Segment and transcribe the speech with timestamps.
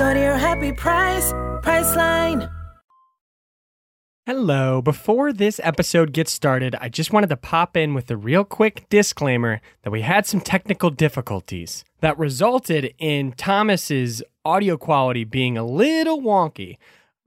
[0.00, 2.50] Go to your happy price, Priceline.
[4.24, 4.80] Hello.
[4.80, 8.86] Before this episode gets started, I just wanted to pop in with a real quick
[8.88, 15.66] disclaimer that we had some technical difficulties that resulted in Thomas's audio quality being a
[15.66, 16.78] little wonky.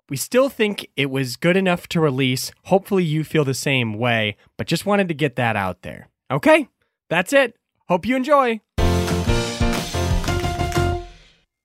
[0.10, 2.52] We still think it was good enough to release.
[2.64, 6.10] Hopefully, you feel the same way, but just wanted to get that out there.
[6.32, 6.70] Okay,
[7.08, 7.56] that's it.
[7.88, 8.62] Hope you enjoy.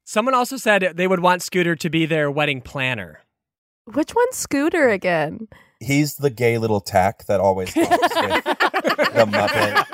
[0.09, 3.21] Someone also said they would want Scooter to be their wedding planner.
[3.93, 5.49] Which one's Scooter again?
[5.81, 9.85] He's the gay little tack that always comes with the Muppet.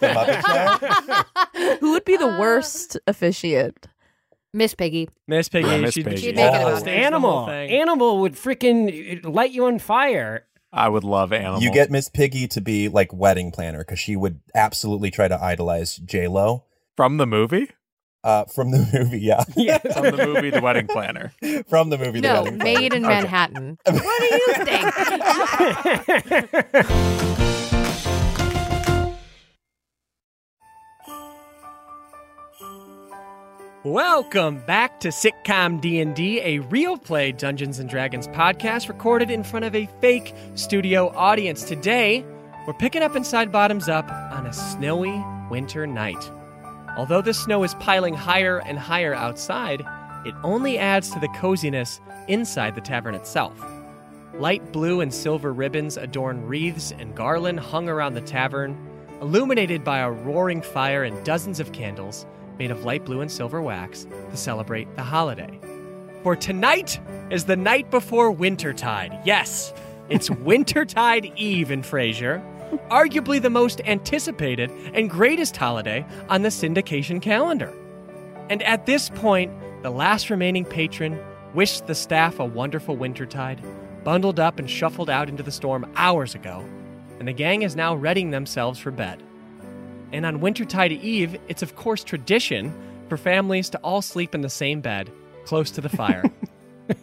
[0.00, 1.76] the Muppet Show.
[1.80, 3.88] Who would be the worst officiant?
[4.54, 5.10] Miss Piggy.
[5.28, 6.16] Miss Piggy, Yeah, Miss she'd, Piggy.
[6.16, 7.50] she'd She'd make it oh, about Animal.
[7.50, 10.46] Animal would freaking light you on fire.
[10.72, 11.60] I would love animal.
[11.60, 15.38] You get Miss Piggy to be like wedding planner because she would absolutely try to
[15.38, 16.64] idolize J Lo
[16.96, 17.68] from the movie.
[18.26, 19.20] Uh, from the movie.
[19.20, 19.78] Yeah, Yeah.
[19.92, 21.32] From the movie, The Wedding Planner.
[21.68, 22.20] from the movie.
[22.20, 22.80] The No, Wedding Planner.
[22.80, 23.14] made in Okay.
[23.14, 23.78] Manhattan.
[23.84, 25.96] What do you think?
[33.84, 39.64] Welcome back to Sitcom D&D, a real play Dungeons and Dragons podcast recorded in front
[39.64, 41.62] of a fake studio audience.
[41.62, 42.24] Today,
[42.66, 46.30] we're picking up inside Bottoms Up on a snowy winter night.
[46.96, 49.86] Although the snow is piling higher and higher outside,
[50.24, 53.64] it only adds to the coziness inside the tavern itself.
[54.34, 58.76] Light blue and silver ribbons adorn wreaths and garland hung around the tavern,
[59.20, 62.26] illuminated by a roaring fire and dozens of candles
[62.58, 65.60] made of light blue and silver wax to celebrate the holiday.
[66.22, 66.98] For tonight
[67.30, 69.20] is the night before Wintertide.
[69.24, 69.72] Yes,
[70.08, 72.42] it's Wintertide Eve in Frasier,
[72.90, 77.72] arguably the most anticipated and greatest holiday on the syndication calendar.
[78.48, 81.18] And at this point, the last remaining patron
[81.54, 83.60] wished the staff a wonderful Wintertide,
[84.04, 86.64] bundled up and shuffled out into the storm hours ago,
[87.18, 89.22] and the gang is now readying themselves for bed.
[90.12, 92.72] And on Wintertide Eve, it's of course tradition
[93.08, 95.10] for families to all sleep in the same bed,
[95.44, 96.22] close to the fire,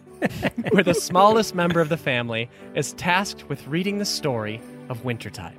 [0.70, 5.56] where the smallest member of the family is tasked with reading the story of Wintertide.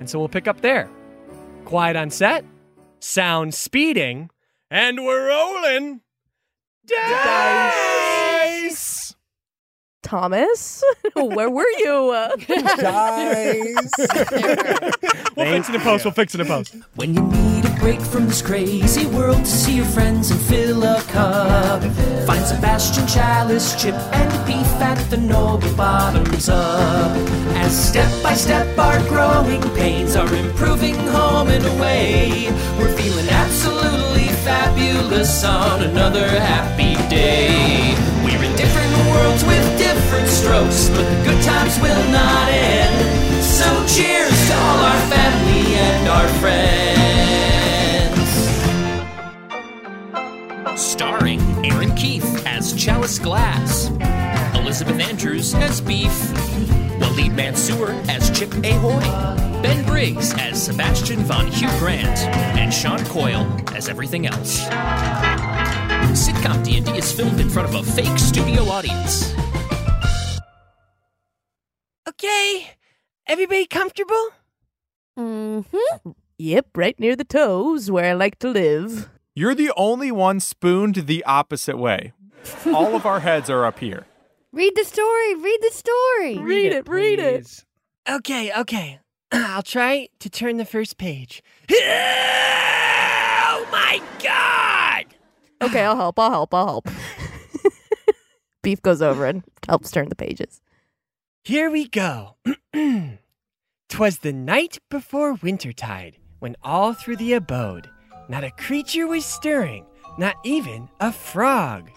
[0.00, 0.88] And so we'll pick up there.
[1.64, 2.44] Quiet on set,
[3.00, 4.30] sound speeding,
[4.70, 6.00] and we're rolling.
[6.86, 9.14] Dice!
[10.02, 10.82] Thomas?
[11.14, 12.10] Where were you?
[12.10, 12.36] Uh,
[15.36, 16.04] Guys, We'll fix it in post.
[16.04, 16.76] We'll fix it in post.
[16.94, 20.84] When you need a break from this crazy world to see your friends and fill
[20.84, 21.82] a cup,
[22.24, 27.10] find Sebastian Chalice, Chip, and Beef at the Noble Bottoms Up.
[27.56, 32.46] As step by step our growing pains are improving home and away,
[32.78, 37.96] we're feeling absolutely fabulous on another happy day.
[38.24, 42.83] We're in different worlds with different strokes, but the good times will not end.
[46.14, 46.60] Family our friends.
[50.80, 53.88] Starring Erin Keif as Chalice Glass,
[54.56, 56.12] Elizabeth Andrews as Beef,
[57.00, 59.00] Waleed Mansour as Chip Ahoy,
[59.62, 62.18] Ben Briggs as Sebastian von Hugh Grant,
[62.58, 64.66] and Sean Coyle as everything else.
[66.14, 69.34] Sitcom D&D is filmed in front of a fake studio audience.
[72.08, 72.70] Okay,
[73.26, 74.30] everybody comfortable?
[75.18, 76.10] Mm-hmm.
[76.38, 79.08] Yep, right near the toes where I like to live.
[79.34, 82.12] You're the only one spooned the opposite way.
[82.66, 84.06] All of our heads are up here.
[84.52, 85.34] Read the story.
[85.34, 86.38] Read the story.
[86.38, 87.42] Read it, read it.
[87.42, 87.64] please.
[88.08, 89.00] Okay, okay.
[89.32, 91.42] I'll try to turn the first page.
[93.56, 95.04] Oh my god!
[95.62, 96.88] Okay, I'll help, I'll help, I'll help.
[98.62, 100.60] Beef goes over and helps turn the pages.
[101.44, 102.36] Here we go.
[103.88, 107.88] 'Twas the night before wintertide, when all through the abode
[108.28, 109.84] not a creature was stirring,
[110.18, 111.90] not even a frog.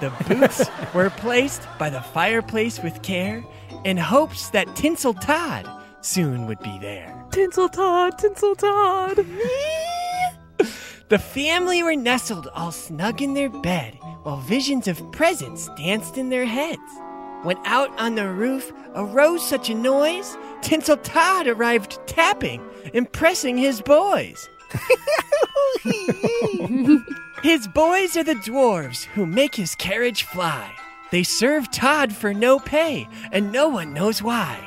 [0.00, 3.42] The boots were placed by the fireplace with care,
[3.84, 5.66] in hopes that Tinsel Todd
[6.02, 7.24] soon would be there.
[7.30, 9.18] Tinsel Todd, Tinsel Todd.
[9.18, 10.68] Me!
[11.08, 16.28] the family were nestled all snug in their bed while visions of presents danced in
[16.28, 16.80] their heads.
[17.42, 22.62] When out on the roof arose such a noise, Tinsel Todd arrived tapping,
[22.92, 24.48] impressing his boys.
[27.42, 30.72] his boys are the dwarves who make his carriage fly.
[31.10, 34.58] They serve Todd for no pay, and no one knows why.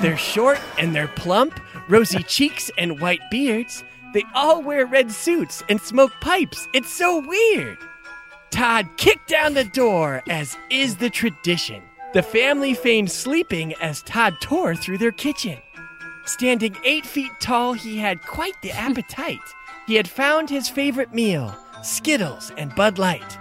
[0.00, 3.84] They're short and they're plump, rosy cheeks and white beards.
[4.14, 6.68] They all wear red suits and smoke pipes.
[6.72, 7.78] It's so weird.
[8.50, 11.82] Todd kicked down the door, as is the tradition.
[12.16, 15.58] The family feigned sleeping as Todd tore through their kitchen.
[16.24, 19.38] Standing eight feet tall, he had quite the appetite.
[19.86, 23.38] He had found his favorite meal Skittles and Bud Light.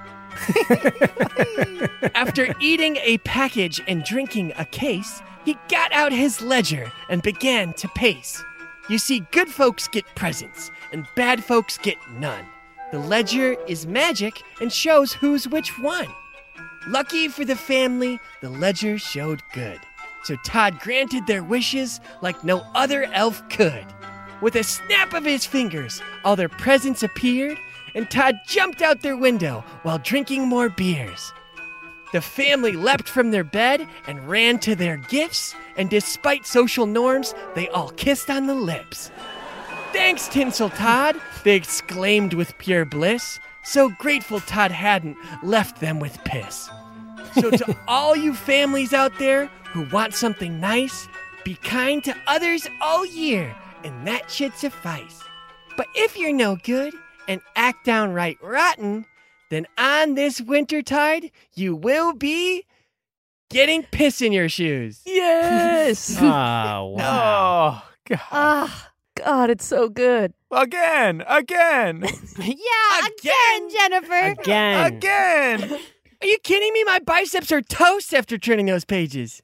[2.16, 7.71] After eating a package and drinking a case, he got out his ledger and began
[7.75, 8.44] to pace.
[8.89, 12.45] You see, good folks get presents, and bad folks get none.
[12.92, 16.10] The ledger is magic and shows who's which one.
[16.88, 19.80] Lucky for the family, the ledger showed good.
[20.24, 23.86] So Todd granted their wishes like no other elf could.
[24.42, 27.58] With a snap of his fingers, all their presents appeared,
[27.96, 31.32] and Todd jumped out their window while drinking more beers.
[32.12, 37.34] The family leapt from their bed and ran to their gifts, and despite social norms,
[37.56, 39.12] they all kissed on the lips.
[39.92, 43.40] Thanks, Tinsel Todd, they exclaimed with pure bliss.
[43.66, 46.70] So grateful Todd hadn't left them with piss.
[47.34, 51.08] So, to all you families out there who want something nice,
[51.44, 53.54] be kind to others all year,
[53.84, 55.22] and that should suffice.
[55.76, 56.94] But if you're no good
[57.28, 59.06] and act downright rotten,
[59.50, 62.66] then on this wintertide, you will be
[63.50, 65.02] getting piss in your shoes.
[65.06, 66.18] Yes.
[66.20, 66.24] Oh,
[66.98, 67.82] wow.
[67.84, 68.20] Oh, God.
[68.32, 68.92] Ah,
[69.25, 70.33] God, it's so good.
[70.51, 72.04] Again, again,
[72.39, 74.36] yeah, again, Jennifer.
[74.42, 74.86] Again.
[74.94, 75.63] again.
[76.22, 76.83] Are you kidding me?
[76.86, 79.42] My biceps are toast after turning those pages.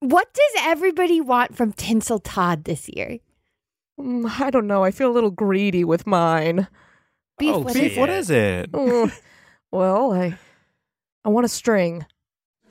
[0.00, 3.18] What does everybody want from Tinsel Todd this year?
[4.00, 4.84] Mm, I don't know.
[4.84, 6.66] I feel a little greedy with mine.
[7.38, 8.16] Beef, Oh, what Beef, is What it?
[8.18, 8.72] is it?
[8.72, 9.12] Mm,
[9.70, 10.38] well, I
[11.24, 12.06] I want a string.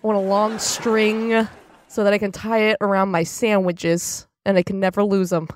[0.04, 1.48] I want a long string
[1.88, 5.48] so that I can tie it around my sandwiches and I can never lose them.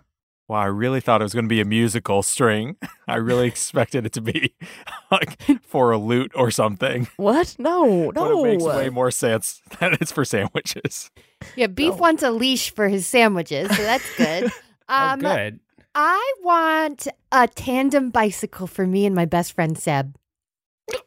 [0.51, 2.75] Wow, I really thought it was going to be a musical string.
[3.07, 4.53] I really expected it to be
[5.11, 7.07] like for a lute or something.
[7.15, 7.55] What?
[7.57, 8.43] No, But no.
[8.43, 11.09] it makes way more sense that it's for sandwiches.
[11.55, 14.51] Yeah, Beef wants a leash for his sandwiches, so that's good.
[14.89, 15.61] Oh, Um, good.
[15.95, 20.17] I want a tandem bicycle for me and my best friend Seb,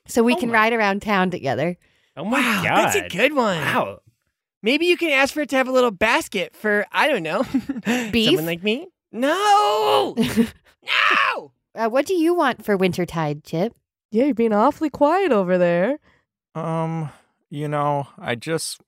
[0.06, 1.76] so we Oh can my- ride around town together.
[2.16, 2.76] Oh my wow, god.
[2.78, 3.58] that's a good one.
[3.58, 3.98] Wow.
[4.62, 7.44] Maybe you can ask for it to have a little basket for, I don't know,
[8.10, 8.28] Beef?
[8.28, 8.88] someone like me?
[9.14, 10.14] No!
[10.82, 11.52] no!
[11.74, 13.74] Uh, what do you want for wintertide, Chip?
[14.10, 15.98] Yeah, you're being awfully quiet over there.
[16.54, 17.10] Um,
[17.50, 18.80] you know, I just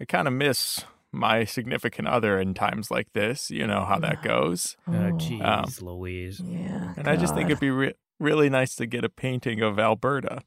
[0.00, 3.50] I kind of miss my significant other in times like this.
[3.50, 4.76] You know how that goes.
[4.86, 5.12] Oh, Oh.
[5.12, 5.42] jeez,
[5.82, 6.40] Um, Louise.
[6.40, 6.94] Yeah.
[6.96, 10.40] And I just think it'd be re- really nice to get a painting of Alberta.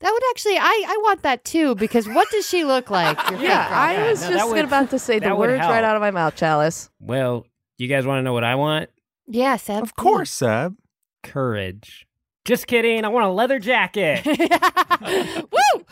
[0.00, 3.18] That would actually, I, I want that too because what does she look like?
[3.40, 5.96] Yeah, I was no, just would- about to say the that would words right out
[5.96, 6.90] of my mouth, Chalice.
[7.00, 7.46] Well,
[7.78, 8.90] you guys want to know what I want?
[9.26, 9.82] Yeah, Seb.
[9.82, 10.76] Of course, Seb.
[11.22, 12.06] Courage.
[12.44, 13.04] Just kidding.
[13.04, 14.24] I want a leather jacket.
[14.26, 15.84] Woo!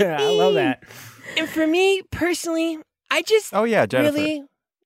[0.00, 0.82] I love that.
[1.38, 2.78] And for me personally,
[3.10, 4.16] I just Oh yeah, Jennifer.
[4.16, 4.42] really,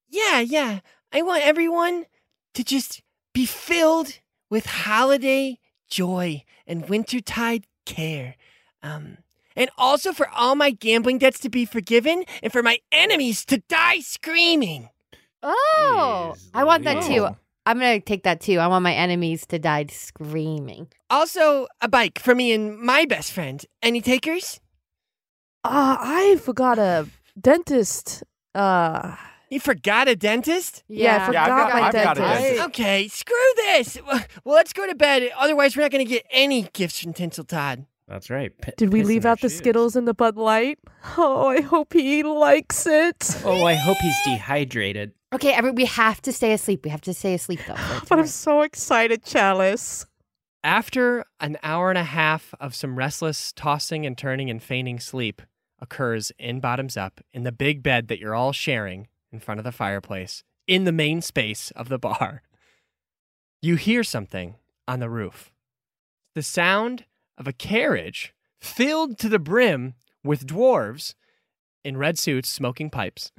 [0.08, 0.80] yeah, yeah.
[1.12, 2.06] I want everyone
[2.54, 4.18] to just be filled
[4.50, 8.34] with holiday joy and wintertide care.
[8.82, 9.18] Um,
[9.60, 13.58] and also for all my gambling debts to be forgiven and for my enemies to
[13.68, 14.88] die screaming.
[15.42, 17.26] Oh, Jeez I want that too.
[17.26, 17.36] Oh.
[17.66, 18.58] I'm gonna take that too.
[18.58, 20.88] I want my enemies to die screaming.
[21.10, 23.64] Also, a bike for me and my best friend.
[23.82, 24.60] Any takers?
[25.62, 27.06] Uh, I forgot a
[27.38, 28.22] dentist.
[28.54, 29.14] Uh,
[29.50, 30.84] You forgot a dentist?
[30.88, 32.42] Yeah, I Yeah, I've got- my I've got a dentist.
[32.42, 32.64] dentist.
[32.68, 33.98] Okay, screw this.
[34.06, 34.24] Well,
[34.56, 35.30] let's go to bed.
[35.36, 37.84] Otherwise, we're not going to get any gifts from Tinsel Todd.
[38.10, 38.52] That's right.
[38.60, 39.58] P- did we leave out the shoes.
[39.58, 40.78] Skittles and the Bud Light?
[41.16, 43.40] Oh, I hope he likes it.
[43.44, 45.12] Oh, I hope he's dehydrated.
[45.32, 46.84] Okay, every, we have to stay asleep.
[46.84, 47.76] We have to stay asleep though.
[47.76, 50.04] for But I'm so excited, Chalice.
[50.62, 55.40] After an hour and a half of some restless tossing and turning and feigning sleep
[55.78, 59.64] occurs in Bottoms Up in the big bed that you're all sharing in front of
[59.64, 62.42] the fireplace in the main space of the bar,
[63.62, 65.50] you hear something on the roof.
[66.34, 67.04] The sound
[67.40, 71.14] of a carriage filled to the brim with dwarves
[71.82, 73.32] in red suits smoking pipes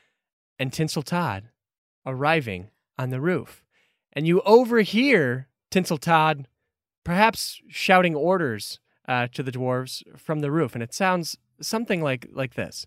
[0.58, 1.48] and Tinsel Todd
[2.06, 3.64] arriving on the roof.
[4.12, 6.46] and you overhear Tinsel Todd
[7.04, 8.78] perhaps shouting orders
[9.08, 12.86] uh, to the dwarves from the roof, and it sounds something like like this.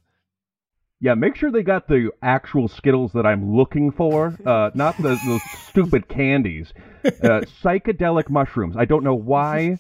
[1.04, 5.20] Yeah, make sure they got the actual Skittles that I'm looking for, uh, not the
[5.26, 6.74] those stupid candies.
[7.04, 8.78] Uh, psychedelic mushrooms.
[8.78, 9.80] I don't know why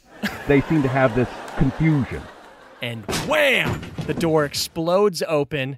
[0.50, 2.22] they seem to have this confusion.
[2.82, 3.80] and wham!
[4.06, 5.78] The door explodes open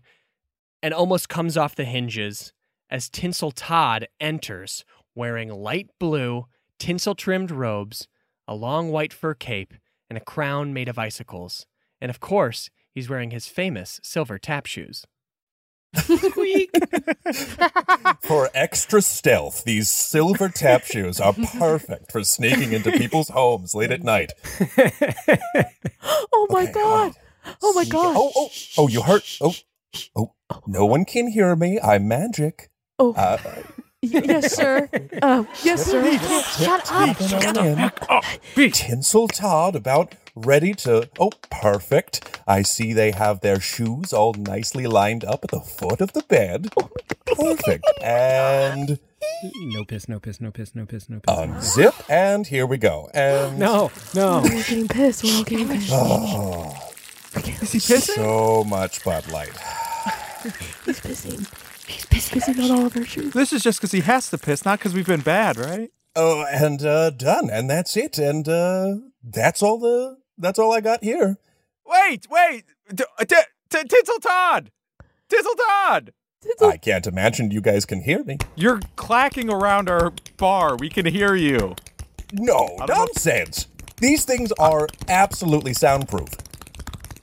[0.82, 2.52] and almost comes off the hinges
[2.90, 4.84] as Tinsel Todd enters
[5.14, 6.48] wearing light blue,
[6.80, 8.08] tinsel trimmed robes,
[8.48, 9.76] a long white fur cape,
[10.10, 11.68] and a crown made of icicles.
[12.02, 15.06] And of course, he's wearing his famous silver tap shoes.
[18.22, 23.92] For extra stealth, these silver tap shoes are perfect for sneaking into people's homes late
[23.92, 24.34] at night.
[26.34, 27.14] Oh my god.
[27.62, 28.16] Oh my god.
[28.18, 29.38] Oh, oh, oh, you hurt?
[29.42, 29.54] Oh,
[30.16, 30.34] oh,
[30.68, 31.80] no one can hear me.
[31.80, 32.70] I'm magic.
[33.00, 33.14] Oh.
[33.14, 33.38] Uh,
[34.02, 34.90] yes, sir.
[35.22, 36.18] Uh, yes, sir.
[36.64, 37.18] Shut up.
[37.18, 37.58] Shut
[38.10, 38.24] up.
[38.56, 41.10] Tinsel Todd about ready to.
[41.20, 42.42] Oh, perfect.
[42.48, 46.22] I see they have their shoes all nicely lined up at the foot of the
[46.24, 46.72] bed.
[47.26, 47.86] Perfect.
[48.04, 49.00] And
[49.72, 51.36] No piss, no piss, no piss, no piss, no piss.
[51.36, 53.10] unzip, and here we go.
[53.14, 54.42] And no, no.
[54.44, 55.24] We're all getting pissed.
[55.24, 55.90] We're all getting pissed.
[55.92, 56.92] Oh,
[57.36, 58.16] Is he pissing?
[58.16, 59.50] so much Bud Light.
[60.86, 61.48] He's pissing.
[61.88, 63.34] He's pissing on all of our shoes.
[63.34, 65.92] This is just because he has to piss, not because we've been bad, right?
[66.16, 70.82] Oh, and uh, done, and that's it, and uh, that's all the that's all I
[70.82, 71.38] got here.
[71.86, 72.64] Wait, wait.
[72.96, 73.36] T- t-
[73.70, 74.72] t- Tinsel Todd!
[75.30, 76.14] Tinsel Todd!
[76.62, 78.38] I can't imagine you guys can hear me.
[78.56, 80.76] You're clacking around our bar.
[80.78, 81.76] We can hear you.
[82.34, 83.68] No nonsense.
[83.98, 86.30] These things are absolutely soundproof.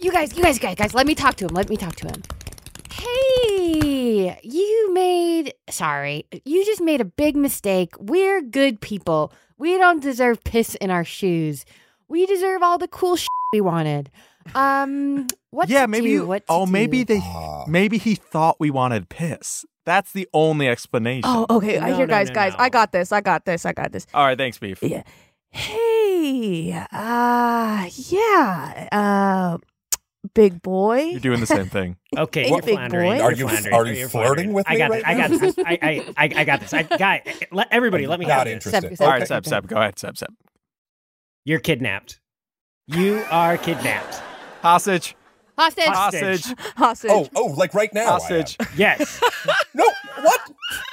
[0.00, 1.54] You guys, you guys, guys, guys, let me talk to him.
[1.54, 2.22] Let me talk to him.
[2.94, 7.94] Hey, you made, sorry, you just made a big mistake.
[7.98, 9.32] We're good people.
[9.58, 11.64] We don't deserve piss in our shoes.
[12.08, 14.10] We deserve all the cool shit we wanted.
[14.54, 16.06] Um, what yeah, maybe.
[16.08, 16.12] do?
[16.12, 17.20] you- What to oh, maybe they.
[17.66, 19.64] Maybe he thought we wanted piss.
[19.84, 21.22] That's the only explanation.
[21.24, 21.78] Oh, okay.
[21.78, 22.52] I hear, no, guys, no, guys.
[22.52, 22.58] no.
[22.60, 23.10] I got this.
[23.10, 23.64] I got this.
[23.66, 24.06] I got this.
[24.14, 24.80] All right, thanks, Beef.
[24.82, 25.02] Yeah.
[25.50, 29.58] Hey, uh, yeah, uh,
[30.34, 31.00] big boy.
[31.02, 31.96] You're doing the same thing.
[32.16, 33.20] Okay, Hey, you're big boy.
[33.20, 34.52] Are you're you- are you you're flirting floundering.
[34.52, 35.06] with I me got right this.
[35.06, 35.54] I got this.
[35.66, 36.74] I, I, I, I got this.
[36.74, 38.66] I, guy, let everybody let me Not have this.
[38.66, 38.98] interested.
[38.98, 39.48] Seb, All right, okay, Seb, okay.
[39.50, 40.28] Seb, go ahead, Seb, Seb.
[41.46, 42.20] You're kidnapped.
[42.86, 44.20] You are kidnapped.
[44.60, 45.16] Hostage.
[45.56, 45.84] Hostage.
[45.86, 46.44] Hostage.
[46.76, 47.10] Hostage.
[47.10, 48.06] Oh, oh, like right now.
[48.12, 48.56] Hostage.
[48.76, 49.20] Yes.
[49.74, 49.84] No,
[50.20, 50.40] what?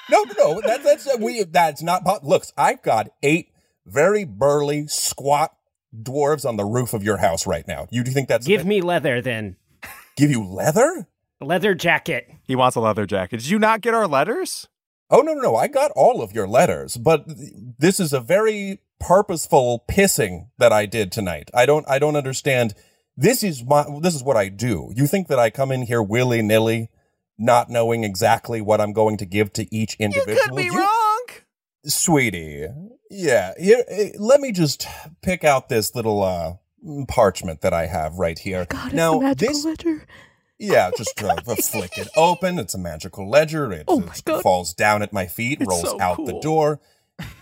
[0.10, 0.62] No, no, no.
[0.62, 1.44] That, that's uh, we.
[1.44, 2.04] That's not.
[2.06, 3.50] po- Look, I've got eight
[3.86, 5.54] very burly, squat
[5.96, 7.88] dwarves on the roof of your house right now.
[7.92, 9.56] You do you think that's Give me leather then.
[10.16, 11.08] give you leather?
[11.42, 12.30] Leather jacket.
[12.44, 13.38] He wants a leather jacket.
[13.38, 14.68] Did you not get our letters?
[15.10, 15.56] Oh no, no, no!
[15.56, 17.24] I got all of your letters, but
[17.80, 21.50] this is a very purposeful pissing that I did tonight.
[21.54, 22.76] I don't, I don't understand.
[23.18, 24.92] This is my, this is what I do.
[24.96, 26.90] You think that I come in here willy nilly,
[27.38, 30.60] not knowing exactly what I'm going to give to each individual?
[30.62, 31.09] You- wrong.
[31.86, 32.68] Sweetie.
[33.10, 33.84] Yeah, here.
[33.88, 34.88] eh, Let me just
[35.22, 36.54] pick out this little uh
[37.08, 38.66] parchment that I have right here.
[38.70, 40.06] God, it's now magical this, ledger.
[40.58, 42.60] yeah, just uh, flick it open.
[42.60, 43.72] It's a magical ledger.
[43.72, 44.42] It, Oh my it God.
[44.44, 46.80] falls down at my feet, It's rolls so out the door.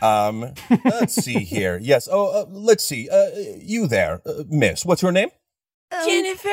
[0.01, 0.53] Um,
[0.85, 1.77] let's see here.
[1.81, 2.07] Yes.
[2.11, 3.09] Oh, uh, let's see.
[3.09, 3.27] Uh,
[3.59, 4.83] you there, uh, Miss?
[4.85, 5.29] What's your name?
[6.05, 6.49] Jennifer.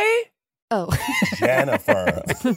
[0.71, 0.95] Oh,
[1.39, 2.23] Jennifer.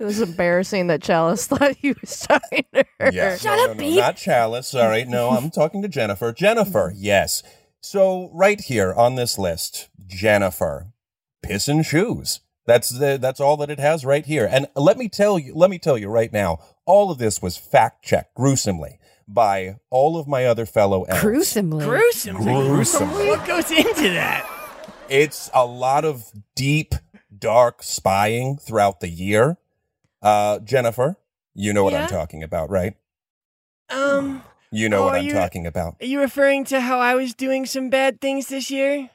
[0.00, 3.10] It was embarrassing that Chalice thought he was talking to her.
[3.12, 3.36] Yeah.
[3.36, 3.96] Shut no, up, no, no, Beef.
[3.96, 4.68] Not Chalice.
[4.68, 5.04] Sorry.
[5.04, 6.32] No, I'm talking to Jennifer.
[6.32, 6.92] Jennifer.
[6.94, 7.42] Yes.
[7.80, 10.92] So right here on this list, Jennifer,
[11.42, 12.40] piss and shoes.
[12.66, 14.48] That's the that's all that it has right here.
[14.50, 17.56] And let me tell you, let me tell you right now, all of this was
[17.56, 18.98] fact checked gruesomely
[19.28, 21.22] by all of my other fellow elves.
[21.22, 21.84] gruesomely.
[21.84, 22.36] Gruesome.
[22.36, 23.28] Gruesomely.
[23.28, 24.50] What goes into that?
[25.08, 26.94] It's a lot of deep,
[27.36, 29.58] dark spying throughout the year.
[30.22, 31.16] Uh, Jennifer,
[31.54, 32.02] you know what Yeah?
[32.02, 32.94] I'm talking about, right?
[33.90, 34.42] Um,
[34.72, 35.96] You know Oh, what I'm you- talking about.
[36.00, 39.10] are you referring to how I was doing some bad things this year?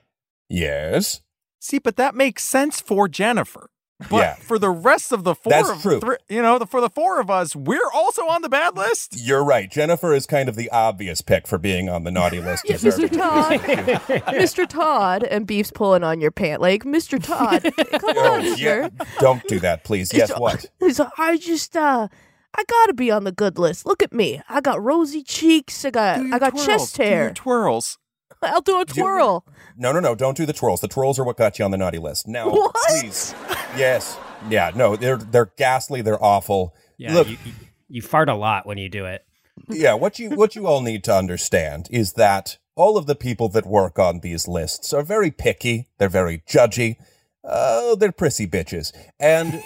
[0.49, 1.21] Yes.
[1.59, 3.69] See, but that makes sense for Jennifer.
[4.09, 4.35] But Yeah.
[4.35, 5.99] for the rest of the four, That's of, true.
[5.99, 9.15] thr- you know, the, for the four of us, we're also on the bad list.
[9.17, 9.69] You're right.
[9.69, 12.67] Jennifer is kind of the obvious pick for being on the naughty list.
[12.67, 13.09] Yeah, Mr.
[13.11, 13.59] Todd.
[13.61, 14.67] Mr.
[14.67, 16.83] Todd and Beef's pulling on your pant leg.
[16.83, 17.21] Mr.
[17.21, 18.55] Todd, come Oh, on, yeah.
[18.55, 18.89] sir.
[19.19, 20.13] Don't do that, please.
[20.13, 20.65] Yes, what?
[20.79, 22.07] He's I just uh
[22.53, 23.85] I gotta be on the good list.
[23.85, 24.41] Look at me.
[24.49, 25.85] I got rosy cheeks.
[25.85, 27.31] I got I got twirls, chest do your hair.
[27.33, 27.97] twirls.
[28.41, 29.45] I'll do a twirl.
[29.81, 30.13] No, no, no.
[30.13, 30.79] Don't do the twirls.
[30.79, 32.27] The twirls are what got you on the naughty list.
[32.27, 32.75] Now, What?
[32.87, 33.33] please.
[33.75, 34.17] Yes.
[34.47, 34.71] Yeah.
[34.75, 36.01] No, they're they're ghastly.
[36.03, 36.75] They're awful.
[36.97, 37.51] Yeah, Look, you, you,
[37.89, 39.25] you fart a lot when you do it.
[39.69, 43.49] yeah, what you what you all need to understand is that all of the people
[43.49, 45.89] that work on these lists are very picky.
[45.97, 46.97] They're very judgy.
[47.43, 49.63] Uh, they're prissy bitches, and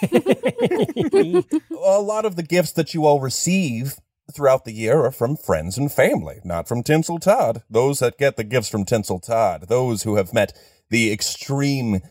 [1.84, 3.96] a lot of the gifts that you all receive
[4.36, 7.62] throughout the year are from friends and family, not from Tinsel Todd.
[7.70, 10.52] Those that get the gifts from Tinsel Todd, those who have met
[10.90, 12.02] the extreme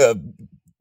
[0.00, 0.14] uh,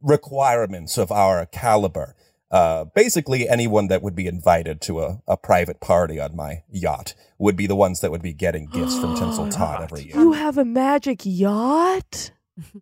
[0.01, 2.15] requirements of our caliber.
[2.51, 7.13] Uh, basically, anyone that would be invited to a, a private party on my yacht
[7.37, 10.15] would be the ones that would be getting gifts from Tinsel Todd every year.
[10.15, 12.31] You have a magic yacht?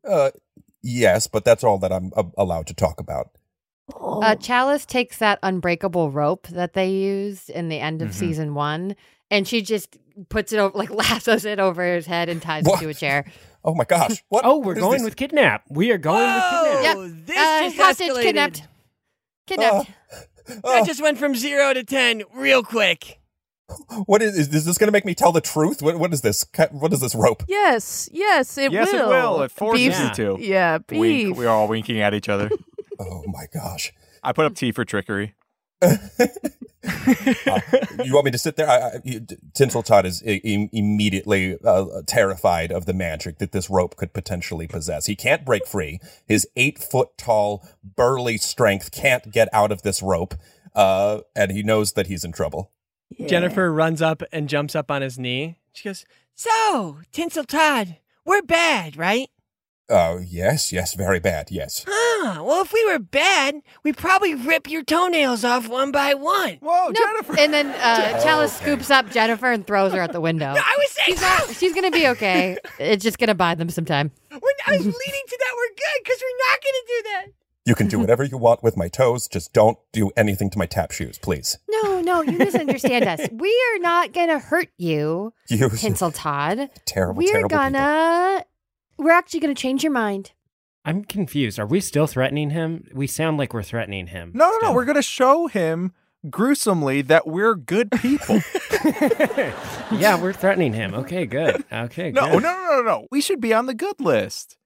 [0.07, 0.31] Uh,
[0.83, 3.29] yes, but that's all that I'm uh, allowed to talk about.
[3.93, 8.19] Oh, Uh, Chalice takes that unbreakable rope that they used in the end of Mm-hmm.
[8.19, 8.95] season one,
[9.31, 9.97] and she just
[10.29, 12.79] puts it over, like lassos it over his head and ties What?
[12.81, 13.25] it to a chair.
[13.65, 14.21] Oh my gosh!
[14.29, 14.43] What?
[14.45, 15.03] Oh, we're going this?
[15.05, 15.63] with kidnap.
[15.69, 16.83] We are going with kidnap.
[16.83, 16.95] Yep.
[16.97, 18.21] Oh, this Uh, just hostage escalated.
[18.21, 18.63] kidnapped.
[19.47, 19.89] Kidnapped.
[20.47, 23.21] That Oh, just went from zero to ten real quick.
[24.05, 25.81] what is, is is this going to make me tell the truth?
[25.81, 26.45] What what is this?
[26.71, 27.43] What is this rope?
[27.47, 29.01] yes, yes, it yes, will.
[29.01, 29.41] it will.
[29.43, 30.37] It forces Beef- you to.
[30.41, 30.99] Yeah, beef.
[30.99, 31.37] Wink.
[31.37, 32.49] We are all winking at each other.
[32.99, 33.91] Oh my gosh!
[34.23, 35.33] I put up T for trickery.
[37.45, 37.59] Uh,
[38.03, 38.69] you want me to sit there?
[38.69, 43.69] I, I, you, Tinsel Todd is i- immediately uh, terrified of the magic that this
[43.69, 45.05] rope could potentially possess.
[45.05, 45.99] He can't break free.
[46.27, 50.35] His eight foot tall, burly strength can't get out of this rope,
[50.75, 52.71] uh, and he knows that he's in trouble.
[53.17, 53.27] Yeah.
[53.27, 55.57] Jennifer runs up and jumps up on his knee.
[55.73, 59.29] She goes, "So, Tinsel Todd, we're bad, right?"
[59.89, 61.49] Oh yes, yes, very bad.
[61.51, 61.85] Yes.
[61.87, 62.41] Huh.
[62.43, 66.57] Well, if we were bad, we'd probably rip your toenails off one by one.
[66.61, 66.95] Whoa, Nope.
[66.95, 67.39] Jennifer!
[67.39, 68.65] And then uh, Oh, Chalice okay.
[68.71, 70.45] scoops up Jennifer and throws her out the window.
[70.57, 71.49] I was saying, She's not.
[71.55, 72.57] She's gonna be okay.
[72.79, 74.11] It's just gonna buy them some time.
[74.31, 74.93] we're, I was leading
[75.27, 75.53] to that.
[75.55, 77.25] We're good because we're not going to do that.
[77.65, 79.27] You can do whatever you want with my toes.
[79.29, 81.57] Just don't do anything to my tap shoes, please.
[81.69, 83.21] No, no, you misunderstand us.
[83.31, 86.69] We are not gonna hurt you, You Tinsel Todd.
[86.85, 88.45] terrible, We're terrible people.
[88.97, 89.05] Gonna.
[89.07, 90.31] We're actually gonna change your mind.
[90.85, 91.59] I'm confused.
[91.59, 92.87] Are we still threatening him?
[92.93, 94.31] We sound like we're threatening him.
[94.35, 94.73] No, no, no.
[94.73, 95.93] We're going to show him
[96.29, 98.41] gruesomely that we're good people.
[99.93, 100.93] yeah, we're threatening him.
[100.93, 101.63] Okay, good.
[101.71, 102.43] Okay, no, no, good.
[102.43, 103.07] no, no, no.
[103.11, 104.57] We should be on the good list.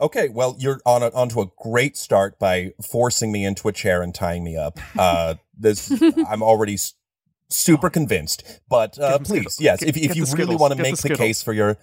[0.00, 4.02] Okay, well, you're on a, onto a great start by forcing me into a chair
[4.02, 4.80] and tying me up.
[4.98, 5.92] Uh, this,
[6.28, 6.94] I'm already s-
[7.50, 8.60] super convinced.
[8.68, 11.00] But uh, please, yes, Get- if, if get you really want to Get the make
[11.00, 11.76] the, case for your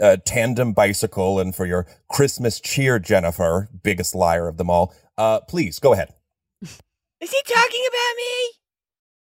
[0.00, 5.40] uh, tandem bicycle and for your Christmas cheer, Jennifer, biggest liar of them all, uh,
[5.40, 6.14] please go ahead.
[6.62, 8.50] Is he talking about me?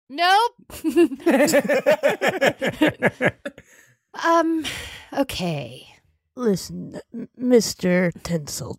[0.09, 0.55] Nope.
[4.25, 4.65] um.
[5.13, 5.87] Okay.
[6.37, 7.01] Listen,
[7.41, 8.13] Mr.
[8.23, 8.79] Tinsel.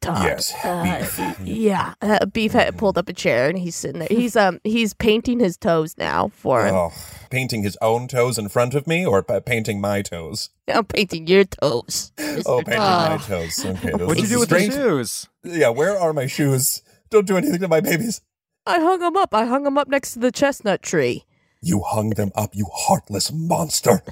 [0.00, 0.24] Todd.
[0.24, 4.08] Yes, Uh, yeah, uh, Beef had pulled up a chair and he's sitting there.
[4.10, 6.74] He's um he's painting his toes now for him.
[6.74, 6.92] Oh,
[7.32, 10.50] painting his own toes in front of me or pa- painting my toes?
[10.68, 12.12] I'm painting your toes.
[12.46, 13.08] Oh, painting Oh.
[13.08, 13.24] my ah.
[13.26, 13.64] toes.
[13.64, 15.28] Okay, What'd you do with strange- the shoes?
[15.42, 16.82] Yeah, where are my shoes?
[17.10, 18.20] Don't do anything to my babies.
[18.66, 19.34] I hung them up.
[19.34, 21.24] I hung them up next to the chestnut tree.
[21.60, 24.02] You hung them up, you heartless monster.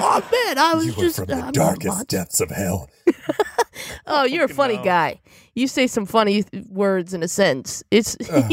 [0.00, 2.88] Oh man, I was You were just from the I'm darkest depths of hell.
[4.06, 4.84] Oh, you're a funny no.
[4.84, 5.20] guy.
[5.54, 7.82] You say some funny th- words in a sentence.
[7.90, 8.48] It's I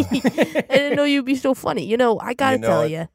[0.69, 1.85] didn't know you'd be so funny.
[1.85, 3.07] You know, I gotta You know tell you.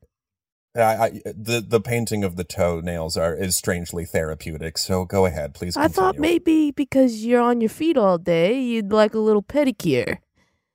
[0.77, 4.79] I, I, the the painting of the toenails are is strangely therapeutic.
[4.79, 5.77] So go ahead, please.
[5.77, 10.19] I thought maybe because you're on your feet all day, you'd like a little pedicure.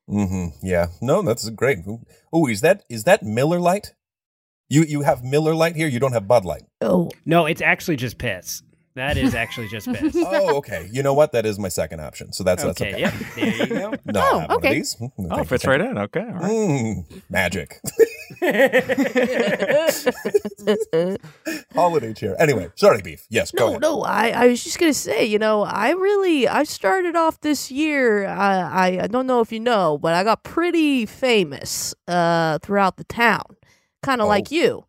[0.09, 0.65] Mm-hmm.
[0.65, 0.87] Yeah.
[1.01, 1.79] No, that's great.
[2.31, 3.93] Oh, is that is that Miller Lite?
[4.69, 5.87] You you have Miller Lite here.
[5.87, 6.63] You don't have Bud Light.
[6.81, 8.61] Oh, No, it's actually just piss.
[8.95, 10.15] That is actually just piss.
[10.17, 10.87] Oh, okay.
[10.91, 11.33] You know what?
[11.33, 12.31] That is my second option.
[12.31, 13.11] So that's that's okay, Yeah.
[13.35, 13.93] There you go.
[14.05, 14.73] No, Oh, I one of okay.
[14.75, 14.95] these.
[14.95, 15.97] Mm, Oh, fits right in.
[15.97, 16.21] Okay.
[16.21, 16.33] All you.
[16.33, 16.51] right.
[16.51, 17.81] Mm, magic.
[21.73, 22.35] Holiday chair.
[22.41, 23.25] Anyway, sorry, beef.
[23.29, 23.81] Yes, go no, ahead.
[23.81, 24.01] no.
[24.03, 28.27] I, I was just gonna say, you know, I really I started off this year.
[28.27, 32.97] I, I I don't know if you know, but I got pretty famous uh throughout
[32.97, 33.43] the town,
[34.03, 34.29] kind of Oh.
[34.29, 34.85] like you.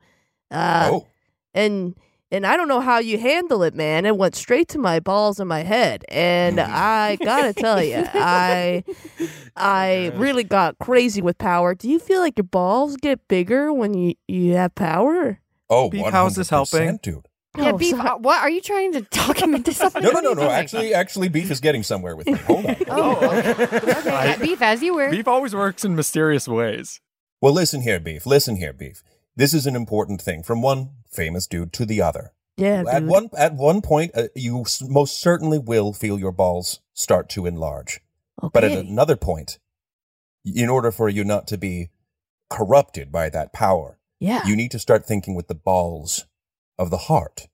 [0.50, 1.06] Uh, oh,
[1.54, 1.96] and
[2.30, 4.04] and I don't know how you handle it, man.
[4.06, 8.84] It went straight to my balls and my head, and I gotta tell you, I
[9.56, 11.74] I really got crazy with power.
[11.74, 15.40] Do you feel like your balls get bigger when you you have power?
[15.68, 16.98] oh, Beef, how's this helping?
[17.02, 17.26] dude?
[17.56, 17.96] Yeah, Oh, beef.
[17.96, 18.08] sorry.
[18.08, 20.02] uh, what are you trying to talk him into something?
[20.02, 20.50] No, no, no, no.
[20.50, 22.34] Actually, actually, beef is getting somewhere with me.
[22.34, 22.76] Hold on.
[22.88, 23.64] Oh, okay.
[23.64, 24.36] okay.
[24.42, 25.10] beef as you were.
[25.10, 27.00] Beef always works in mysterious ways.
[27.40, 28.26] Well, listen here, beef.
[28.26, 29.02] Listen here, beef.
[29.37, 32.33] This is an important thing from one famous dude to the other.
[32.57, 33.09] Yeah, At dude.
[33.09, 37.44] one at one point, uh, you s- most certainly will feel your balls start to
[37.46, 38.01] enlarge.
[38.42, 38.51] Okay.
[38.53, 39.59] But at another point,
[40.44, 41.90] in order for you not to be
[42.51, 44.46] corrupted by that power, Yeah.
[44.46, 46.25] You need to start thinking with the balls
[46.79, 47.49] of the heart.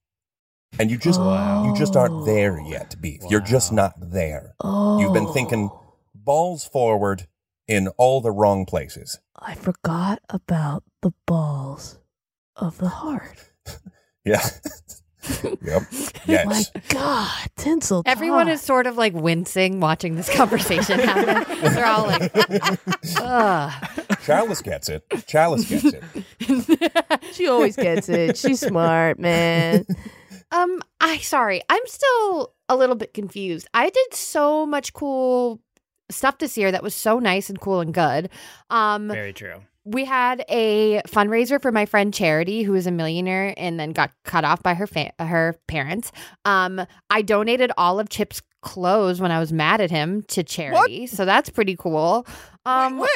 [0.78, 3.22] And you just you just aren't there yet, Beef.
[3.28, 4.54] You're just not there.
[4.60, 5.00] Oh.
[5.00, 5.70] You've been thinking
[6.14, 7.26] balls forward
[7.66, 9.18] in all the wrong places.
[9.36, 11.98] I forgot about the balls
[12.56, 13.38] of the heart.
[14.24, 14.40] Yeah.
[15.62, 15.82] yep.
[16.26, 16.46] Yes.
[16.46, 18.02] My God, tinsel.
[18.06, 21.74] Everyone is sort of like wincing watching this conversation happen.
[21.74, 22.32] They're all like,
[23.20, 23.72] ugh.
[24.24, 25.04] Chalice gets it.
[25.26, 27.24] Chalice gets it.
[27.32, 28.36] She always gets it.
[28.36, 29.86] She's smart, man.
[30.52, 33.66] Um, I sorry, I'm still a little bit confused.
[33.74, 35.60] I did so much cool
[36.12, 38.28] stuff this year that was so nice and cool and good.
[38.70, 39.62] Um, Very true.
[39.84, 44.10] we had a fundraiser for my friend Charity, who is a millionaire and then got
[44.24, 46.12] cut off by her fa- her parents.
[46.44, 51.06] Um, I donated all of Chip's clothes when I was mad at him to charity,
[51.08, 52.26] so that's pretty cool.
[52.64, 53.10] Um, what?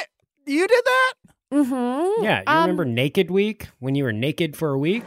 [0.45, 1.13] You did that?
[1.55, 2.25] Mm-hmm.
[2.25, 5.05] Yeah, you Um, remember Naked Week when you were naked for a week?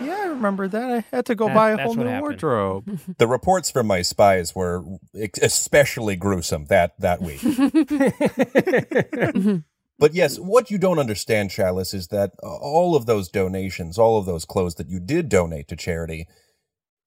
[0.00, 0.90] Yeah, I remember that.
[0.90, 2.20] I had to go That- buy a whole new happened.
[2.22, 3.00] wardrobe.
[3.18, 7.42] The reports from my spies were especially gruesome that that week.
[9.98, 14.18] But yes, what you don't understand, Chalice, is that uh, all of those donations, all
[14.18, 16.28] of those clothes that you did donate to charity,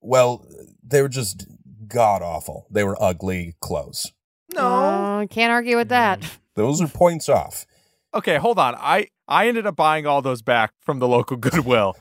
[0.02, 0.44] well,
[0.84, 1.46] they were just
[1.88, 2.66] god awful.
[2.72, 4.12] They were ugly clothes.
[4.56, 6.24] No, can't argue with that.
[6.56, 7.68] Those are points off.
[8.16, 8.74] Okay, hold on.
[8.74, 11.96] I I ended up buying all those back from the local Goodwill.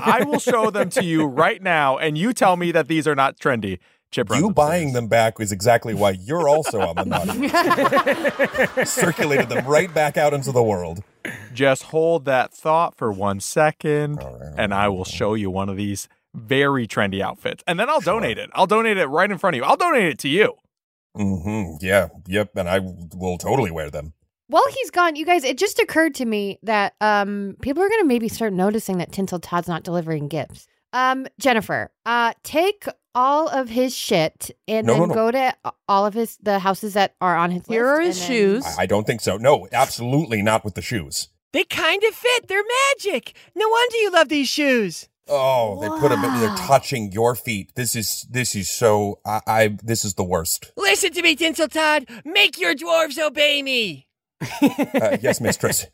[0.00, 3.14] I will show them to you right now, and you tell me that these are
[3.14, 3.78] not trendy.
[4.12, 4.54] Chip You upstairs.
[4.54, 8.84] buying them back is exactly why you're also on the naughty.
[8.84, 11.02] Circulated them right back out into the world.
[11.52, 14.20] Just hold that thought for one second,
[14.56, 18.38] and I will show you one of these very trendy outfits, and then I'll donate
[18.38, 18.50] it.
[18.54, 19.64] I'll donate it right in front of you.
[19.64, 20.54] I'll donate it to you.
[21.16, 22.08] hmm Yeah.
[22.26, 22.56] Yep.
[22.56, 24.12] And I will totally wear them.
[24.48, 28.04] While he's gone, you guys, it just occurred to me that um people are gonna
[28.04, 30.66] maybe start noticing that Tinsel Todd's not delivering gifts.
[30.92, 32.84] Um, Jennifer, uh, take
[33.16, 35.14] all of his shit and No, then no, no.
[35.14, 35.54] go to
[35.88, 38.64] all of his the houses that are on his Here list are his then- shoes.
[38.78, 39.36] I, I don't think so.
[39.36, 41.28] No, absolutely not with the shoes.
[41.52, 42.48] They kind of fit.
[42.48, 42.62] They're
[42.96, 43.34] magic.
[43.54, 45.08] No wonder you love these shoes.
[45.28, 46.20] Oh, they put them.
[46.40, 47.72] They're touching your feet.
[47.76, 49.20] This is this is so.
[49.24, 50.70] I, I this is the worst.
[50.76, 52.06] Listen to me, Tinsel Todd.
[52.24, 54.06] Make your dwarves obey me.
[54.62, 55.86] Uh, yes, mistress.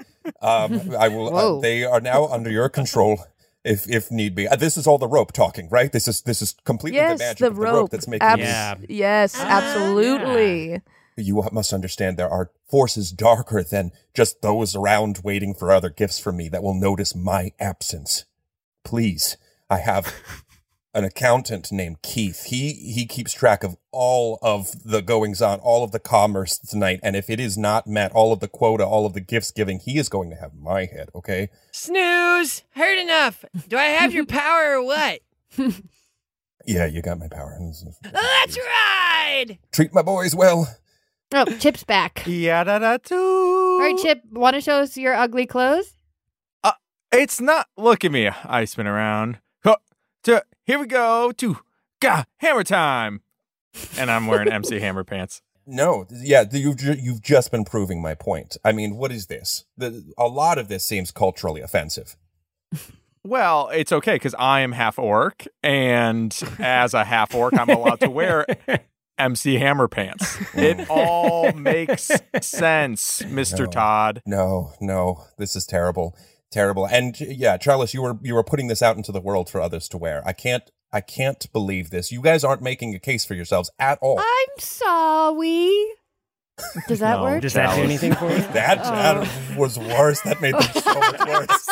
[0.43, 1.35] Um, I will.
[1.37, 3.25] Uh, they are now under your control,
[3.65, 4.47] if if need be.
[4.49, 5.91] Uh, this is all the rope talking, right?
[5.93, 7.91] This is this is completely yes, the magic the of the rope rope.
[7.91, 8.27] that's making.
[8.29, 8.75] Abs- Yeah.
[8.89, 10.81] Yes, Ah, absolutely.
[11.17, 16.19] You must understand there are forces darker than just those around waiting for other gifts
[16.19, 18.25] from me that will notice my absence.
[18.85, 19.37] Please,
[19.69, 20.15] I have
[20.95, 22.45] an accountant named Keith.
[22.45, 27.01] He he keeps track of all of the goings on, all of the commerce tonight,
[27.03, 29.79] and if it is not met, all of the quota, all of the gifts giving,
[29.79, 31.11] he is going to have my head.
[31.15, 31.51] Okay.
[31.73, 32.63] Snooze.
[32.75, 33.45] Heard enough.
[33.69, 35.21] Do I have your power or what?
[36.67, 37.59] Yeah, you got my power.
[38.05, 39.59] Let's ride.
[39.73, 40.69] Treat my boys well.
[41.33, 42.25] Oh, Chip's back.
[42.27, 43.15] Yeah, da da too.
[43.17, 45.95] All right, Chip, want to show us your ugly clothes?
[46.63, 46.73] Uh,
[47.13, 47.69] it's not.
[47.77, 48.29] Look at me.
[48.29, 49.39] I spin around.
[49.65, 49.77] Huh,
[50.25, 51.33] to, here we go.
[51.33, 51.59] To
[52.01, 53.23] gah, hammer time.
[53.97, 55.43] And I'm wearing MC Hammer pants.
[55.67, 58.57] No, yeah, you've you've just been proving my point.
[58.65, 59.65] I mean, what is this?
[59.77, 62.17] The, a lot of this seems culturally offensive.
[63.23, 68.01] Well, it's okay because I am half orc, and as a half orc, I'm allowed
[68.01, 68.47] to wear
[69.19, 70.37] MC Hammer pants.
[70.37, 70.59] Hmm.
[70.59, 73.71] It all makes sense, Mister No.
[73.71, 74.23] Todd.
[74.27, 76.17] No, no, this is terrible,
[76.51, 76.87] terrible.
[76.87, 79.89] And yeah, Chalice, you were you were putting this out into the world for others
[79.91, 80.23] to wear.
[80.27, 82.11] I can't I can't believe this.
[82.11, 84.19] You guys aren't making a case for yourselves at all.
[84.19, 85.87] I'm sorry.
[86.89, 87.43] Does that No, work?
[87.43, 88.39] Does that do anything for you?
[88.53, 90.21] that that was worse.
[90.23, 91.69] That made them so much worse.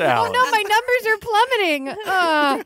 [0.00, 1.88] Oh no, my numbers are plummeting.
[2.06, 2.62] Uh,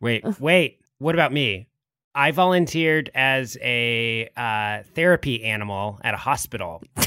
[0.00, 0.80] Wait, wait.
[0.98, 1.68] What about me?
[2.14, 6.82] I volunteered as a uh, therapy animal at a hospital.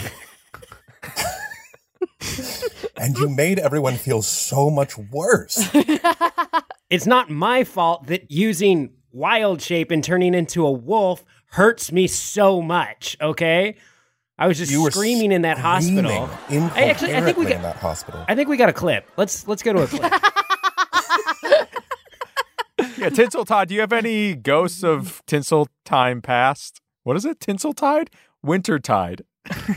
[2.98, 5.70] And you made everyone feel so much worse.
[6.90, 12.06] It's not my fault that using wild shape and turning into a wolf hurts me
[12.06, 13.76] so much, okay?
[14.38, 16.30] I was just You were screaming in that hospital.
[16.50, 18.24] I actually I think we got in that hospital.
[18.28, 19.10] I think we got a clip.
[19.18, 20.14] Let's let's go to a clip.
[22.98, 26.82] Yeah, Tinsel Todd, do you have any ghosts of Tinsel time past?
[27.04, 27.40] What is it?
[27.40, 28.10] Tinsel Tide?
[28.42, 29.24] Winter Tide.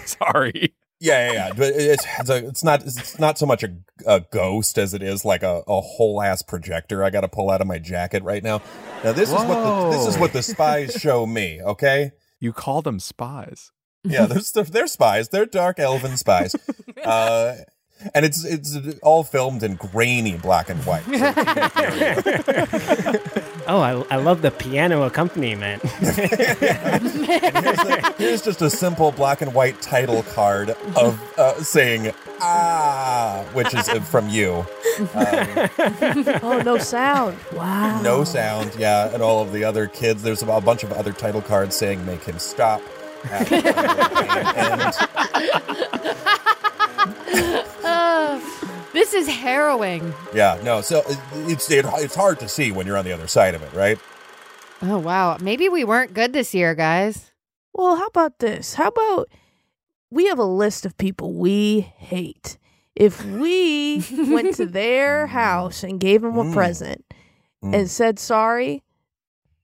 [0.04, 0.74] Sorry.
[1.00, 1.52] Yeah, yeah, yeah.
[1.56, 3.74] But it's it's, a, it's not it's not so much a,
[4.06, 7.04] a ghost as it is like a, a whole ass projector.
[7.04, 8.62] I got to pull out of my jacket right now.
[9.04, 11.62] Now this is what the, this is what the spies show me.
[11.62, 12.12] Okay.
[12.40, 13.72] You call them spies.
[14.04, 15.28] Yeah, they're, they're, they're spies.
[15.28, 16.54] They're dark elven spies.
[17.04, 17.54] Uh,
[18.12, 21.06] and it's it's all filmed in grainy black and white.
[23.70, 25.83] Oh, I, I love the piano accompaniment.
[25.83, 27.12] here's,
[28.16, 33.87] here's just a simple black and white title card of uh, saying "ah," which is
[33.90, 34.64] uh, from you.
[35.14, 35.68] Um,
[36.42, 37.37] Oh, no sound.
[37.52, 38.00] Wow.
[38.00, 40.22] no sound, yeah, and all of the other kids.
[40.22, 42.81] There's a bunch of other title cards saying "Make him stop."
[43.31, 43.52] at,
[45.04, 45.61] uh,
[47.85, 48.40] Uh,
[48.92, 50.12] this is harrowing.
[50.35, 50.81] yeah, no.
[50.81, 51.03] So
[51.46, 53.98] it's it, it's hard to see when you're on the other side of it, right?
[54.83, 55.37] Oh, wow.
[55.40, 57.33] Maybe we weren't good this year, guys.
[57.72, 58.74] Well, how about this?
[58.74, 59.29] How about
[60.11, 62.59] we have a list of people we hate.
[62.96, 66.53] If we went to their house and gave them a Mm.
[66.55, 67.05] present
[67.62, 67.74] Mm.
[67.74, 68.85] and said sorry,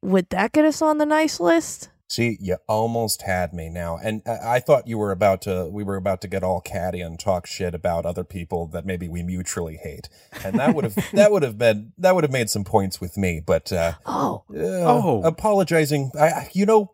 [0.02, 1.88] would that get us on the nice list?
[2.14, 5.68] See, you almost had me now, and I I thought you were about to.
[5.68, 9.08] We were about to get all catty and talk shit about other people that maybe
[9.08, 10.08] we mutually hate,
[10.44, 13.16] and that would have that would have been that would have made some points with
[13.16, 13.40] me.
[13.44, 15.22] But uh, Oh, uh, Oh.
[15.24, 16.92] apologizing, I, I you know,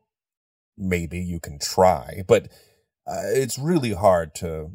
[0.79, 2.45] maybe you can try, but
[3.07, 4.71] uh, it's really hard to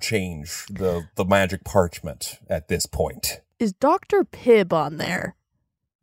[0.00, 3.40] change the the magic parchment at this point.
[3.58, 4.22] is Dr.
[4.24, 5.34] Pibb on there?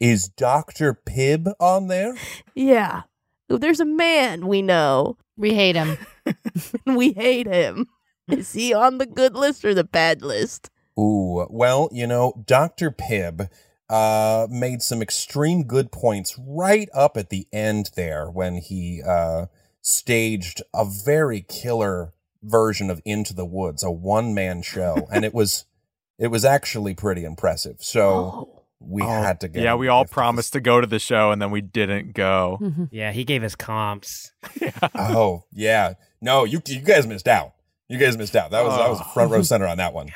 [0.02, 2.16] Is Doctor Pibb on there?
[2.54, 3.04] Yeah.
[3.48, 5.98] There's a man we know, We hate him.
[6.86, 7.88] we hate him.
[8.28, 10.70] Is he on the good list or the bad list?
[10.98, 12.90] Ooh, well, you know, Dr.
[12.90, 13.50] Pibb
[13.90, 19.46] uh, made some extreme good points right up at the end there when he uh,
[19.82, 25.34] staged a very killer version of Into the Woods, a one man show, and it
[25.34, 25.66] was
[26.18, 27.78] it was actually pretty impressive.
[27.80, 28.55] So Oh.
[28.80, 29.60] We Oh, had to go.
[29.62, 32.60] Yeah, we all gifted promised to go to the show and then we didn't go.
[32.92, 34.32] yeah, he gave us comps.
[34.60, 34.74] this.
[34.96, 37.54] Oh yeah, no, you you guys missed out.
[37.88, 38.52] You guys missed out.
[38.52, 40.10] That was that was front row center on that one.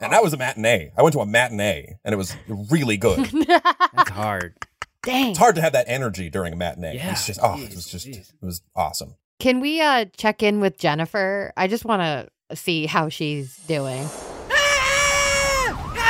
[0.00, 0.92] And that was a matinee.
[0.96, 2.36] I went to a matinee, and it was
[2.70, 3.18] really good.
[3.48, 4.54] That's hard.
[5.02, 5.30] Dang.
[5.30, 6.94] It's hard to have that energy during a matinee.
[6.96, 7.10] Yeah.
[7.10, 8.30] It's just oh, it was just jeez.
[8.32, 9.16] it was awesome.
[9.40, 11.52] Can we uh check in with Jennifer?
[11.56, 14.06] I just want to see how she's doing.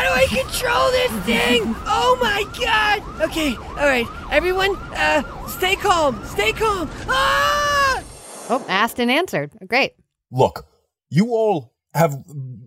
[0.02, 1.62] How do I control this thing?
[1.86, 3.22] Oh my god!
[3.22, 6.90] Okay, all right, everyone, uh, stay calm, stay calm.
[7.06, 8.02] Ah!
[8.50, 9.52] Oh, asked and answered.
[9.68, 9.92] Great.
[10.32, 10.66] Look,
[11.08, 12.16] you all have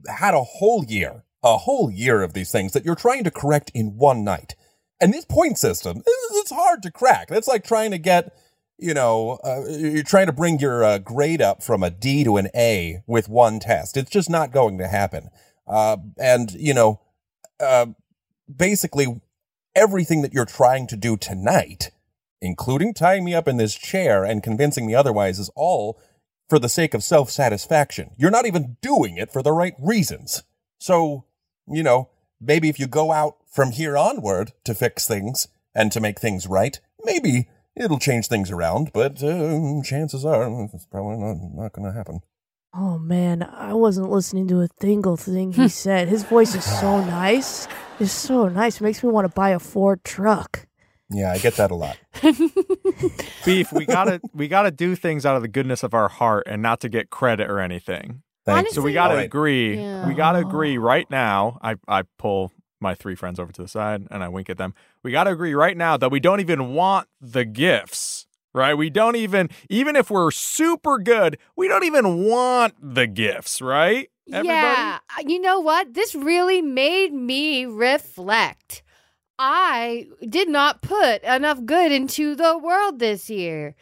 [0.07, 3.69] had a whole year, a whole year of these things that you're trying to correct
[3.75, 4.55] in one night.
[5.01, 7.27] And this point system, it's hard to crack.
[7.27, 8.33] That's like trying to get,
[8.77, 12.37] you know, uh, you're trying to bring your uh, grade up from a D to
[12.37, 13.97] an A with one test.
[13.97, 15.27] It's just not going to happen.
[15.67, 17.01] Uh, and, you know,
[17.59, 17.87] uh,
[18.53, 19.21] basically
[19.75, 21.91] everything that you're trying to do tonight,
[22.41, 25.99] including tying me up in this chair and convincing me otherwise, is all
[26.47, 28.11] for the sake of self satisfaction.
[28.17, 30.43] You're not even doing it for the right reasons.
[30.77, 31.25] So,
[31.67, 35.99] you know, maybe if you go out from here onward to fix things and to
[35.99, 41.37] make things right, maybe it'll change things around, but uh, chances are it's probably not,
[41.53, 42.21] not going to happen.
[42.77, 45.67] Oh man, I wasn't listening to a single thing he hmm.
[45.67, 46.09] said.
[46.09, 47.67] His voice is so nice.
[47.99, 48.81] It's so nice.
[48.81, 50.67] It makes me want to buy a Ford truck.
[51.09, 51.97] Yeah, I get that a lot.
[53.45, 56.61] Beef, we gotta we gotta do things out of the goodness of our heart and
[56.61, 58.23] not to get credit or anything.
[58.45, 59.25] Thank So we gotta All right.
[59.25, 59.77] agree.
[59.77, 60.07] Yeah.
[60.07, 61.59] We gotta agree right now.
[61.61, 64.73] I, I pull my three friends over to the side and I wink at them.
[65.03, 68.24] We gotta agree right now that we don't even want the gifts.
[68.55, 68.73] Right?
[68.73, 74.09] We don't even even if we're super good, we don't even want the gifts, right?
[74.31, 74.47] Everybody?
[74.55, 74.99] Yeah.
[75.17, 75.93] uh, You know what?
[75.93, 78.81] This really made me reflect.
[79.37, 83.75] I did not put enough good into the world this year.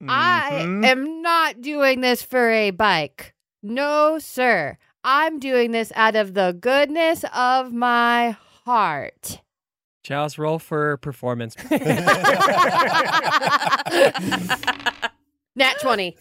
[0.00, 0.06] Mhm.
[0.08, 3.34] I am not doing this for a bike.
[3.64, 4.78] No, sir.
[5.02, 9.40] I'm doing this out of the goodness of my heart.
[10.02, 11.56] Chalice, roll for performance.
[15.56, 16.16] Nat 20.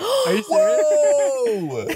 [0.00, 0.86] Are you serious?
[1.46, 1.88] Whoa!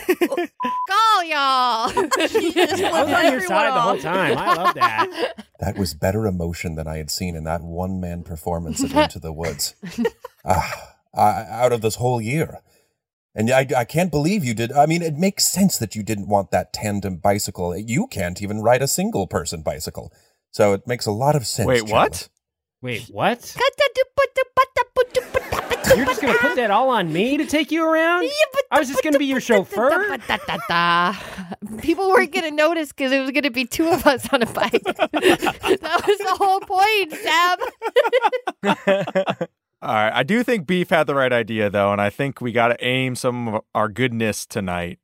[0.89, 1.91] Call y'all.
[1.91, 4.37] I was on your side the whole time.
[4.37, 5.45] I love that.
[5.61, 9.19] that was better emotion than I had seen in that one man performance of Into
[9.19, 9.75] the Woods.
[10.45, 12.61] Ah, I, out of this whole year.
[13.35, 14.73] And I, I can't believe you did.
[14.73, 17.77] I mean, it makes sense that you didn't want that tandem bicycle.
[17.77, 20.13] You can't even ride a single person bicycle.
[20.57, 21.67] So it makes a lot of sense.
[21.67, 22.13] Wait, what?
[22.13, 22.31] Chalice.
[22.81, 23.57] Wait, what?
[25.95, 28.27] You're just gonna put that all on me to take you around?
[28.71, 30.17] I was just gonna be your chauffeur.
[31.83, 34.43] People weren't going to notice because it was going to be two of us on
[34.43, 34.83] a bike.
[34.83, 37.13] that was the whole point,
[38.65, 39.49] Seb.
[39.83, 40.13] All right.
[40.13, 42.83] I do think Beef had the right idea, though, and I think we got to
[42.85, 45.01] aim some of our goodness tonight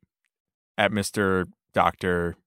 [0.79, 1.45] at Mr.
[1.73, 2.37] Dr.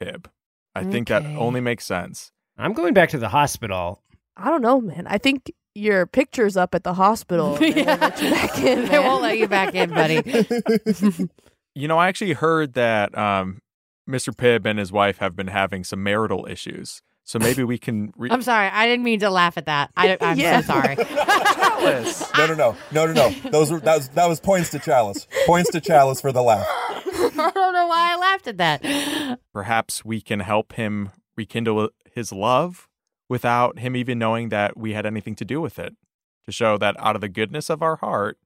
[0.00, 0.26] Pibb.
[0.74, 2.32] I think that only makes sense.
[2.58, 4.00] I'm going back to the hospital.
[4.36, 5.06] I don't know, man.
[5.08, 7.56] I think your picture's up at the hospital.
[7.56, 7.74] and
[8.88, 11.28] they won't let you back in, They won't let you back in, buddy.
[11.76, 13.60] You know, I actually heard that um,
[14.08, 14.32] Mr.
[14.32, 17.02] Pibb and his wife have been having some marital issues.
[17.24, 18.12] So maybe we can.
[18.16, 18.68] Re- I'm sorry.
[18.68, 19.90] I didn't mean to laugh at that.
[19.96, 20.60] I, I'm Yeah.
[20.60, 20.94] so sorry.
[20.94, 22.32] Chalice.
[22.38, 23.50] No, no, no, no, no, no.
[23.50, 25.26] Those were that was that was points to Chalice.
[25.46, 26.64] Points to Chalice for the laugh.
[26.68, 29.40] I don't know why I laughed at that.
[29.52, 32.88] Perhaps we can help him rekindle uh, his love
[33.28, 35.94] without him even knowing that we had anything to do with it.
[36.46, 38.36] To show that out of the goodness of our heart,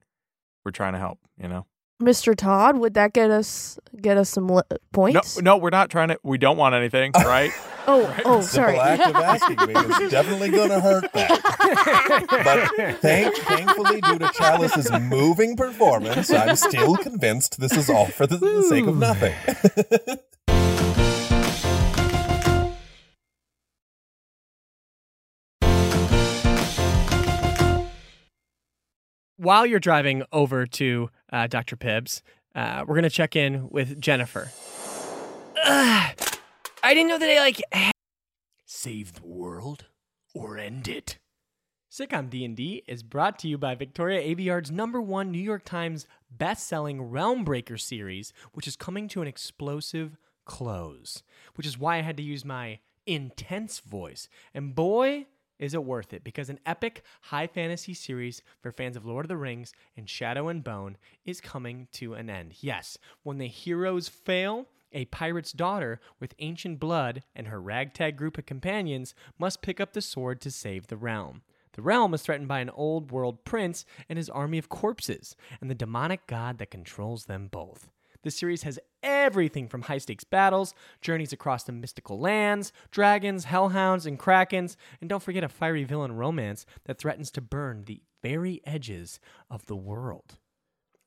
[0.63, 1.19] we're trying to help.
[1.37, 1.65] You know.
[2.01, 2.33] Mr.
[2.33, 5.41] Todd, would that get us get us some li- No, points?
[5.41, 6.19] no, we're not trying to.
[6.23, 7.23] We don't want anything, oh.
[7.27, 7.51] right?
[7.87, 8.77] Oh, oh, Simple sorry.
[8.77, 9.73] act of asking me
[10.05, 12.27] is definitely going to hurt that.
[12.29, 18.27] But thank, thankfully, due to Chalice's moving performance, I'm still convinced this is all for
[18.27, 19.33] the, the sake of nothing.
[29.39, 31.77] While you're driving over to uh, Dr.
[31.77, 32.21] Pibbs,
[32.55, 34.51] uh, we're gonna check in with Jennifer.
[35.65, 36.13] I
[36.83, 37.61] didn't know that I like
[38.65, 39.85] Save the world
[40.35, 41.19] or end it.
[41.89, 47.09] Sitcom D&D is brought to you by Victoria Aveyard's number one New York Times best-selling
[47.09, 51.23] Realmbreaker series, which is coming to an explosive close,
[51.55, 54.27] which is why I had to use my intense voice.
[54.53, 55.27] And boy,
[55.59, 59.29] is it worth it because an epic high fantasy series for fans of Lord of
[59.29, 62.55] the Rings and Shadow and Bone is coming to an end.
[62.61, 68.37] Yes, when the heroes fail, a pirate's daughter with ancient blood and her ragtag group
[68.37, 71.43] of companions must pick up the sword to save the realm.
[71.73, 75.69] The realm is threatened by an old world prince and his army of corpses, and
[75.69, 77.89] the demonic god that controls them both.
[78.23, 84.05] This series has everything from high stakes battles, journeys across the mystical lands, dragons, hellhounds,
[84.05, 88.61] and krakens, and don't forget a fiery villain romance that threatens to burn the very
[88.65, 90.37] edges of the world.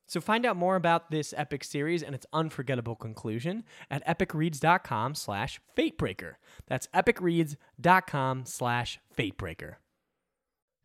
[0.07, 5.61] So find out more about this epic series and its unforgettable conclusion at epicreads.com slash
[5.77, 6.33] fatebreaker.
[6.67, 9.75] That's epicreads.com slash fatebreaker.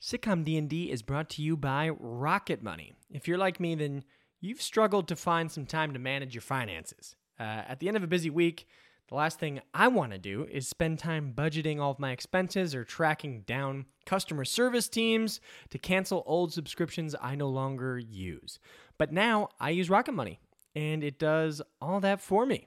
[0.00, 2.94] Sitcom D&D is brought to you by Rocket Money.
[3.10, 4.04] If you're like me, then
[4.40, 7.16] you've struggled to find some time to manage your finances.
[7.38, 8.66] Uh, at the end of a busy week,
[9.08, 12.74] the last thing I want to do is spend time budgeting all of my expenses
[12.74, 18.58] or tracking down customer service teams to cancel old subscriptions I no longer use.
[18.98, 20.40] But now I use Rocket Money,
[20.74, 22.66] and it does all that for me.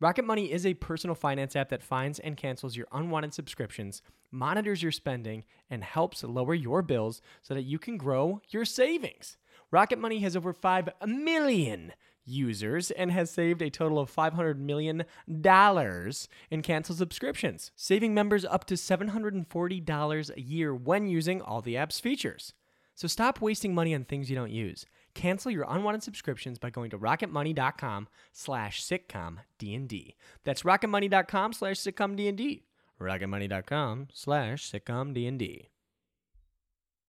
[0.00, 4.82] Rocket Money is a personal finance app that finds and cancels your unwanted subscriptions, monitors
[4.82, 9.36] your spending, and helps lower your bills so that you can grow your savings.
[9.70, 11.92] Rocket Money has over 5 million
[12.24, 18.64] users and has saved a total of $500 million in canceled subscriptions, saving members up
[18.66, 22.54] to $740 a year when using all the app's features.
[22.94, 24.84] So stop wasting money on things you don't use.
[25.14, 30.14] Cancel your unwanted subscriptions by going to rocketmoney.com slash sitcomdnd.
[30.44, 32.62] That's rocketmoney.com slash sitcomdnd.
[33.00, 35.66] rocketmoney.com slash sitcomdnd.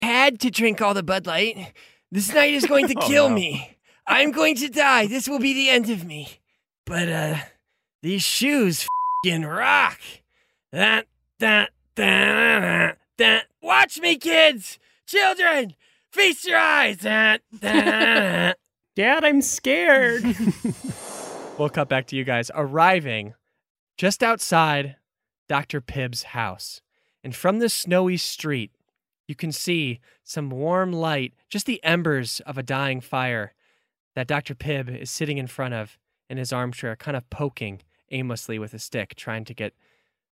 [0.02, 1.72] Had to drink all the Bud Light.
[2.10, 3.34] This night is going to Oh, kill no.
[3.34, 3.76] me.
[4.06, 5.06] I'm going to die.
[5.06, 6.40] This will be the end of me.
[6.84, 7.36] But, uh,
[8.02, 8.86] these shoes
[9.24, 10.00] fing rock.
[10.72, 11.06] That,
[11.38, 13.44] that, that, that.
[13.62, 14.78] Watch me, kids!
[15.06, 15.74] Children!
[16.10, 16.98] Feast your eyes!
[16.98, 18.56] That, that.
[18.96, 20.24] Dad, I'm scared.
[21.58, 23.34] we'll cut back to you guys arriving
[23.96, 24.96] just outside
[25.48, 25.80] Dr.
[25.80, 26.80] Pibb's house.
[27.22, 28.72] And from the snowy street,
[29.30, 33.54] you can see some warm light, just the embers of a dying fire
[34.16, 34.56] that Dr.
[34.56, 35.96] Pibb is sitting in front of
[36.28, 39.72] in his armchair, kind of poking aimlessly with a stick, trying to get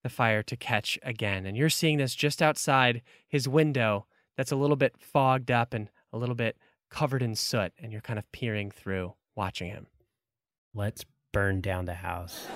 [0.02, 1.46] the fire to catch again.
[1.46, 4.06] And you're seeing this just outside his window
[4.38, 6.56] that's a little bit fogged up and a little bit
[6.90, 7.74] covered in soot.
[7.78, 9.88] And you're kind of peering through, watching him.
[10.74, 12.48] Let's burn down the house.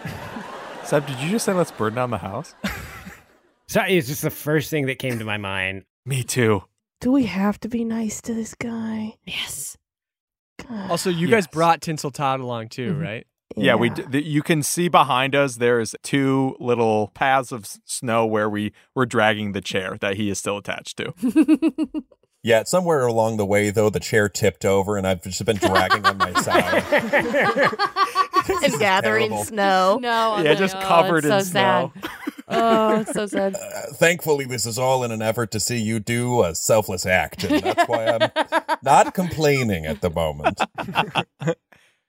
[0.85, 2.55] Seb, did you just say let's burn down the house?
[3.67, 5.83] Sorry, it's just the first thing that came to my mind.
[6.05, 6.63] Me too.
[7.01, 9.15] Do we have to be nice to this guy?
[9.25, 9.77] Yes.
[10.67, 10.91] God.
[10.91, 13.01] Also, you guys brought Tinsel Todd along too, Mhm.
[13.01, 13.27] right?
[13.55, 17.79] Yeah, we d- the, you can see behind us there's two little paths of s-
[17.85, 21.13] snow where we were dragging the chair that he is still attached to.
[22.41, 26.05] Yeah, somewhere along the way, though, the chair tipped over and I've just been dragging
[26.05, 26.83] on my side.
[28.47, 29.43] This is and gathering terrible.
[29.43, 29.99] snow.
[30.01, 30.33] No.
[30.35, 31.93] I'm yeah, just oh, covered it's in so snow.
[32.49, 32.61] Sad.
[32.61, 33.55] Oh, it's so sad.
[33.55, 37.43] Uh, thankfully, this is all in an effort to see you do a selfless act,
[37.43, 40.59] and that's why I'm not complaining at the moment.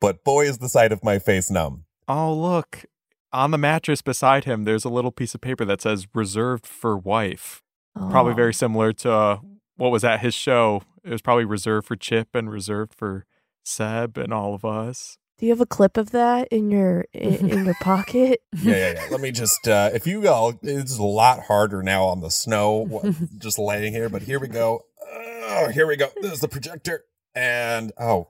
[0.01, 1.85] but boy, is the sight of my face numb.
[2.09, 2.85] Oh, look.
[3.33, 6.97] on the mattress beside him, there's a little piece of paper that says reserved for
[6.99, 7.63] wife.
[7.95, 8.37] Probably Oh.
[8.37, 9.39] very similar to uh,
[9.77, 10.83] what was at his show.
[11.05, 13.25] It was probably reserved for Chip and reserved for
[13.65, 15.19] Seb and all of us.
[15.41, 18.43] Do you have a clip of that in your in, in your pocket?
[18.53, 19.07] Yeah, yeah, yeah.
[19.11, 23.15] Let me just, uh, if you all, it's a lot harder now on the snow,
[23.39, 24.85] just laying here, but here we go.
[25.03, 26.09] Oh, here we go.
[26.21, 27.05] This is the projector.
[27.35, 28.29] And, oh,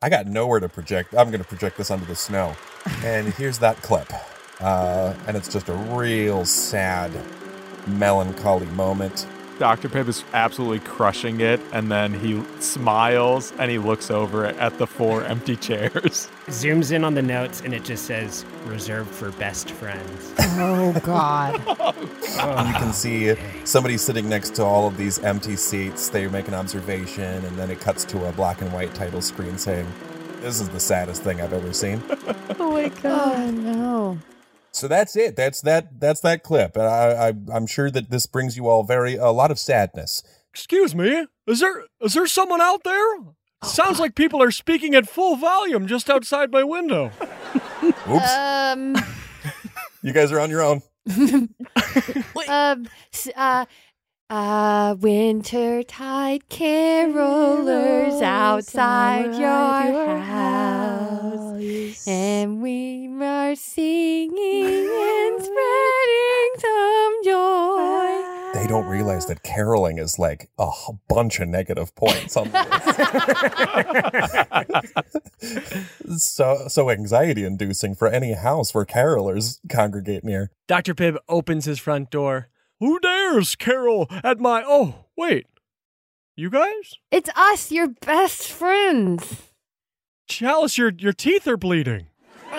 [0.00, 1.14] I got nowhere to project.
[1.14, 2.56] I'm going to project this under the snow.
[3.04, 4.10] And here's that clip.
[4.58, 7.12] Uh, and it's just a real sad,
[7.86, 9.26] melancholy moment.
[9.58, 9.88] Dr.
[9.88, 14.86] Pibb is absolutely crushing it, and then he smiles and he looks over at the
[14.86, 16.28] four empty chairs.
[16.46, 20.32] Zooms in on the notes and it just says reserved for best friends.
[20.38, 21.60] Oh God.
[22.40, 23.34] Oh, you can see
[23.64, 26.08] somebody sitting next to all of these empty seats.
[26.08, 29.58] They make an observation, and then it cuts to a black and white title screen
[29.58, 29.86] saying,
[30.40, 32.00] This is the saddest thing I've ever seen.
[32.60, 33.36] Oh my god.
[33.36, 34.18] Oh no.
[34.78, 35.36] So that's it.
[35.36, 36.00] That's that.
[36.00, 36.76] That's that clip.
[36.76, 40.22] And I, I, I'm sure that this brings you all very a lot of sadness.
[40.52, 43.06] Excuse me, is there is there someone out there?
[43.64, 47.10] Sounds like people are speaking at full volume just outside my window.
[48.08, 48.94] Oops, Um.
[50.02, 50.82] you guys are on your own.
[52.48, 52.88] um.
[53.12, 53.64] s- Uh.
[54.30, 61.37] Uh, wintertide carolers outside your house,
[62.06, 68.24] and we are singing and spreading some joy.
[68.54, 70.70] They don't realize that caroling is like a
[71.08, 72.62] bunch of negative points on the
[76.06, 76.22] list.
[76.24, 80.50] so so anxiety inducing for any house where carolers congregate near.
[80.66, 80.94] Dr.
[80.94, 82.48] Pibb opens his front door.
[82.80, 84.62] Who dares carol at my.
[84.64, 85.46] Oh, wait.
[86.36, 86.94] You guys?
[87.10, 89.47] It's us, your best friends.
[90.28, 92.06] Chalice, your, your teeth are bleeding.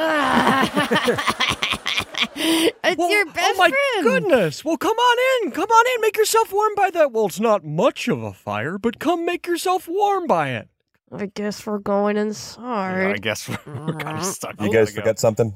[2.36, 3.56] it's Well, your oh best friend.
[3.56, 4.04] oh my friend.
[4.04, 4.64] goodness!
[4.66, 7.12] Well, come on in, come on in, make yourself warm by that.
[7.12, 10.68] Well, it's not much of a fire, but come make yourself warm by it.
[11.12, 13.08] I guess we're going inside.
[13.16, 14.32] I guess we're, we're kind of ah.
[14.32, 14.62] stuck.
[14.62, 15.18] You guys gotta go.
[15.18, 15.56] something?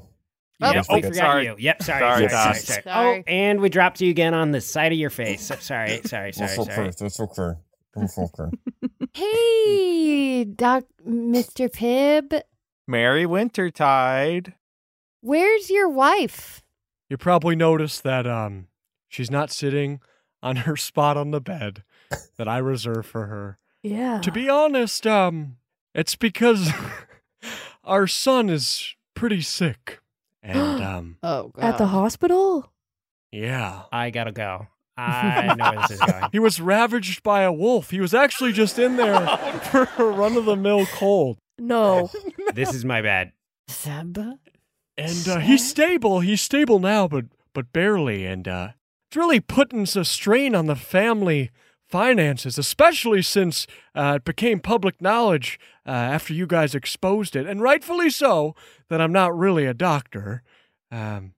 [0.62, 0.86] Oh, Yep.
[0.88, 1.44] we Oh, forgot sorry.
[1.46, 1.56] you.
[1.58, 2.00] Yep, sorry.
[2.00, 2.82] Sorry, Sorry, sorry, sorry.
[2.82, 3.18] Sorry.
[3.18, 5.42] Oh, and we dropped you again on the side of your face.
[5.42, 7.54] So- Sorry, sorry, sorry, That's sorry.
[7.96, 8.00] Okay.
[8.02, 8.28] That's okay.
[8.38, 9.10] That's okay.
[9.14, 11.70] Hey, Doc, Mr.
[11.70, 12.40] Pibb,
[12.86, 14.54] Merry Wintertide.
[15.20, 16.62] where's your wife?
[17.08, 18.68] You probably noticed that um,
[19.08, 20.00] she's not sitting
[20.42, 21.82] on her spot on the bed
[22.36, 23.58] that I reserved for her.
[23.82, 24.20] Yeah.
[24.22, 25.56] To be honest, um,
[25.94, 26.70] it's because
[27.84, 30.00] our son is pretty sick,
[30.42, 31.64] and um, Oh, God.
[31.64, 32.72] At the hospital?
[33.30, 33.82] yeah.
[33.92, 34.68] I gotta go.
[34.96, 36.24] I know where this is going.
[36.32, 37.90] He was ravaged by a wolf.
[37.90, 39.26] He was actually just in there
[39.70, 41.38] for a run of the mill cold.
[41.58, 42.10] No.
[42.54, 43.32] This is my bad.
[43.68, 44.18] Seb?
[44.96, 46.20] And uh, he's stable.
[46.20, 48.26] He's stable now, but but barely.
[48.26, 48.68] And uh,
[49.08, 51.50] it's really putting a strain on the family
[51.88, 57.60] finances, especially since uh, it became public knowledge uh, after you guys exposed it, and
[57.60, 58.54] rightfully so,
[58.88, 60.42] that I'm not really a doctor.
[60.90, 61.33] Um,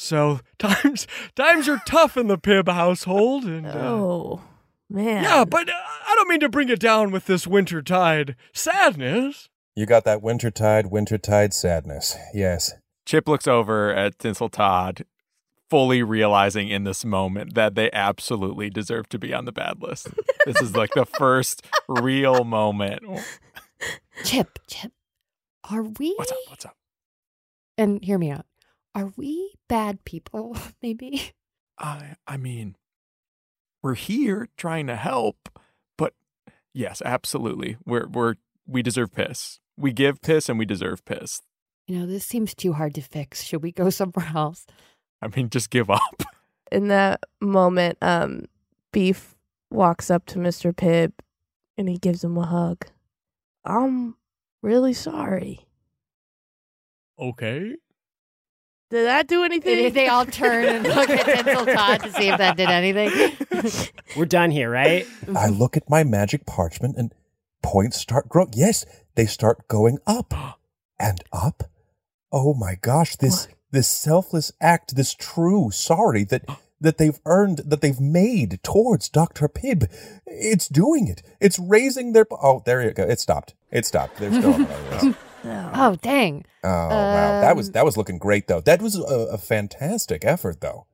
[0.00, 4.40] so times times are tough in the Pibb household, and uh, Oh,
[4.88, 5.22] man.
[5.24, 9.48] yeah, but uh, I don't mean to bring it down with this wintertide sadness.
[9.76, 12.16] You got that wintertide, wintertide sadness.
[12.34, 12.72] Yes.
[13.06, 15.04] Chip looks over at Tinsel Todd,
[15.68, 20.08] fully realizing in this moment that they absolutely deserve to be on the bad list.
[20.46, 23.02] this is like the first real moment.
[24.24, 24.92] Chip, Chip,
[25.70, 26.14] are we?
[26.16, 26.38] What's up?
[26.48, 26.76] What's up?
[27.78, 28.44] And hear me out.
[28.94, 31.32] Are we bad people, maybe?
[31.78, 32.76] I I mean,
[33.82, 35.48] we're here trying to help,
[35.96, 36.14] but
[36.72, 37.76] yes, absolutely.
[37.84, 38.34] We're we're
[38.66, 39.60] we deserve piss.
[39.76, 41.40] We give piss and we deserve piss.
[41.86, 43.42] You know, this seems too hard to fix.
[43.42, 44.66] Should we go somewhere else?
[45.22, 46.22] I mean, just give up.
[46.72, 48.44] In that moment, um,
[48.92, 49.34] Beef
[49.70, 50.72] walks up to Mr.
[50.72, 51.12] Pibb
[51.76, 52.86] and he gives him a hug.
[53.64, 54.14] I'm
[54.62, 55.66] really sorry.
[57.18, 57.74] Okay.
[58.90, 59.76] Did that do anything?
[59.76, 63.36] Did they all turn and look at Tinsel Todd to see if that did anything?
[64.16, 65.06] We're done here, right?
[65.34, 67.14] I look at my magic parchment and
[67.62, 68.50] points start growing.
[68.54, 68.84] Yes,
[69.14, 70.34] they start going up
[70.98, 71.70] and up.
[72.32, 76.44] Oh my gosh, this this selfless act, this true sorry that
[76.80, 79.48] that they've earned, that they've made towards Dr.
[79.48, 79.88] Pibb.
[80.26, 81.22] It's doing it.
[81.38, 83.04] It's raising their Oh, there you go.
[83.04, 83.54] It stopped.
[83.70, 84.16] It stopped.
[84.16, 85.18] They're still on the list.
[85.80, 86.44] Oh, dang.
[86.62, 87.40] Oh wow.
[87.40, 88.60] That was Um, that was looking great though.
[88.60, 90.86] That was a, a fantastic effort though.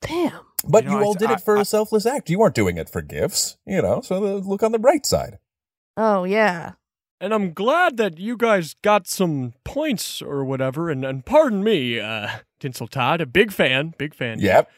[0.00, 0.40] Damn.
[0.66, 2.30] But You you, know, I all s- did I- it for I- a selfless act.
[2.30, 4.00] You weren't doing it for gifts, you know.
[4.00, 5.38] So the, look on the bright side.
[5.96, 6.72] Oh, yeah.
[7.20, 10.90] and I'm glad that you guys got some points or whatever.
[10.90, 12.28] And, and pardon me, uh,
[12.60, 14.40] Tinsel Todd, a big fan, big fan.
[14.40, 14.70] Yep.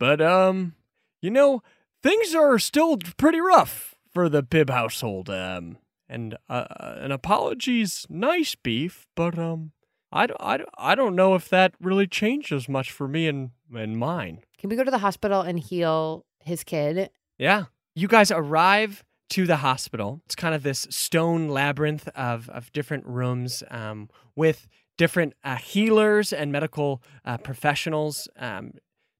[0.00, 0.74] But, um,
[1.20, 1.62] you know,
[2.02, 5.28] things are still pretty rough for the Pibb household.
[5.28, 5.76] Um,
[6.12, 6.64] and, uh,
[7.00, 9.72] an apology's nice, Beef, but, um,
[10.12, 13.50] I, don't- I, don't- I don't know if that really changes much for me and,
[13.74, 14.40] and mine.
[14.58, 17.10] Can we go to the hospital and heal his kid?
[17.38, 17.64] Yeah.
[17.94, 20.20] You guys arrive to the hospital.
[20.26, 26.32] It's kind of this stone labyrinth of, of different rooms um, with different uh, healers
[26.34, 28.72] and medical uh, professionals um,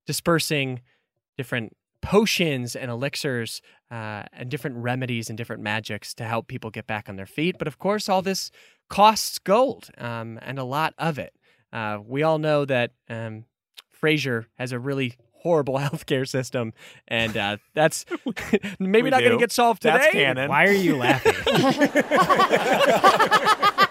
[0.07, 0.83] dispersing
[1.39, 3.63] different potions and elixirs
[3.93, 7.57] uh, and different remedies and different magics to help people get back on their feet.
[7.59, 8.51] But of course, all this
[8.89, 11.35] costs gold um, and a lot of it.
[11.73, 13.45] Uh, we all know that um,
[14.03, 16.73] Frasier has a really horrible healthcare system,
[17.07, 18.07] and uh, that's
[18.79, 19.99] maybe We not going to get solved today.
[19.99, 20.49] That's canon.
[20.49, 21.35] Why are you laughing?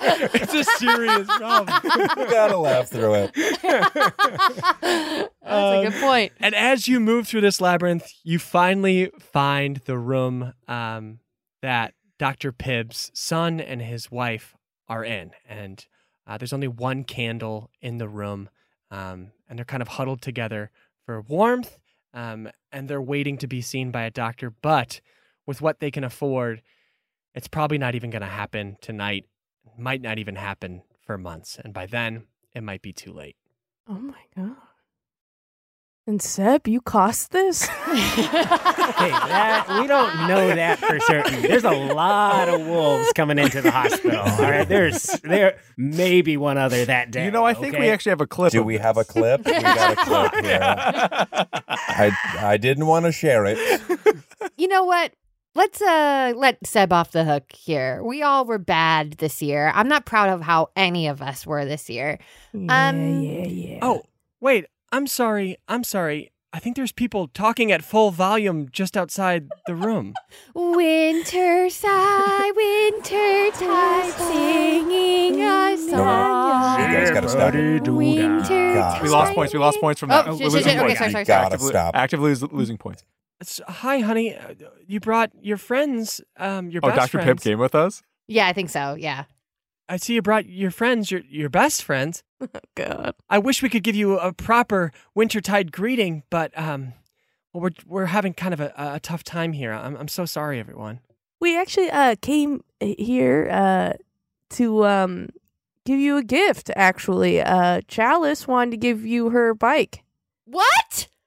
[0.33, 1.79] it's a serious problem.
[1.83, 3.31] You gotta laugh through it.
[4.81, 6.33] That's a good point.
[6.39, 11.19] And as you move through this labyrinth, you finally find the room um,
[11.61, 12.51] that Dr.
[12.51, 14.55] Pibb's son and his wife
[14.87, 15.31] are in.
[15.47, 15.85] And
[16.25, 18.49] uh, there's only one candle in the room,
[18.89, 20.71] um, and they're kind of huddled together
[21.05, 21.77] for warmth.
[22.13, 24.49] Um, and they're waiting to be seen by a doctor.
[24.49, 24.99] But
[25.45, 26.61] with what they can afford,
[27.33, 29.25] it's probably not even going to happen tonight.
[29.77, 31.57] Might not even happen for months.
[31.63, 33.35] And by then, it might be too late.
[33.87, 34.55] Oh my god.
[36.07, 37.69] And Seb, you cost this?
[39.01, 41.41] Hey, that we don't know that for certain.
[41.41, 44.19] There's a lot of wolves coming into the hospital.
[44.19, 47.25] All right, there's there may be one other that day.
[47.25, 48.51] You know, I think we actually have a clip.
[48.51, 48.83] Do we this.
[48.85, 49.45] have a clip?
[49.45, 50.59] We got a clip here.
[50.61, 53.81] I I didn't want to share it.
[54.57, 55.13] You know what?
[55.53, 58.01] Let's uh let Seb off the hook here.
[58.03, 59.71] We all were bad this year.
[59.75, 62.19] I'm not proud of how any of us were this year.
[62.53, 63.79] yeah, Um, yeah, yeah.
[63.81, 64.03] Oh,
[64.39, 64.65] wait.
[64.93, 65.57] I'm sorry.
[65.67, 66.31] I'm sorry.
[66.53, 70.13] I think there's people talking at full volume just outside the room.
[70.55, 76.79] Winter sigh, winter tide, singing a song.
[76.81, 77.53] You guys gotta stop.
[77.53, 79.01] Winter God.
[79.01, 79.53] We lost points.
[79.53, 80.27] We lost points from that.
[80.27, 80.71] Oh, We're shit, shit, losing.
[80.77, 80.97] Okay, points.
[80.99, 81.25] sorry, sorry, sorry.
[81.25, 81.95] gotta Actively, stop.
[81.95, 83.03] actively los- losing points.
[83.41, 84.35] S- Hi, honey.
[84.35, 84.53] Uh,
[84.87, 86.21] You brought your friends.
[86.37, 86.97] Um, your best friends.
[86.97, 87.25] Oh, best Dr.
[87.35, 88.01] Pibb came with us?
[88.27, 88.95] Yeah, I think so.
[88.95, 89.25] Yeah.
[89.89, 91.11] I see you brought your friends.
[91.11, 92.23] Your your best friends.
[92.75, 93.13] god.
[93.29, 96.93] I wish we could give you a proper wintertide greeting, but um,
[97.51, 99.73] well, we're we're having kind of a, a tough time here.
[99.73, 100.99] I'm I'm so sorry, everyone.
[101.41, 103.93] We actually uh came here uh
[104.51, 105.29] to um
[105.85, 107.41] give you a gift actually.
[107.41, 110.03] Uh Chalice wanted to give you her bike.
[110.45, 111.07] What?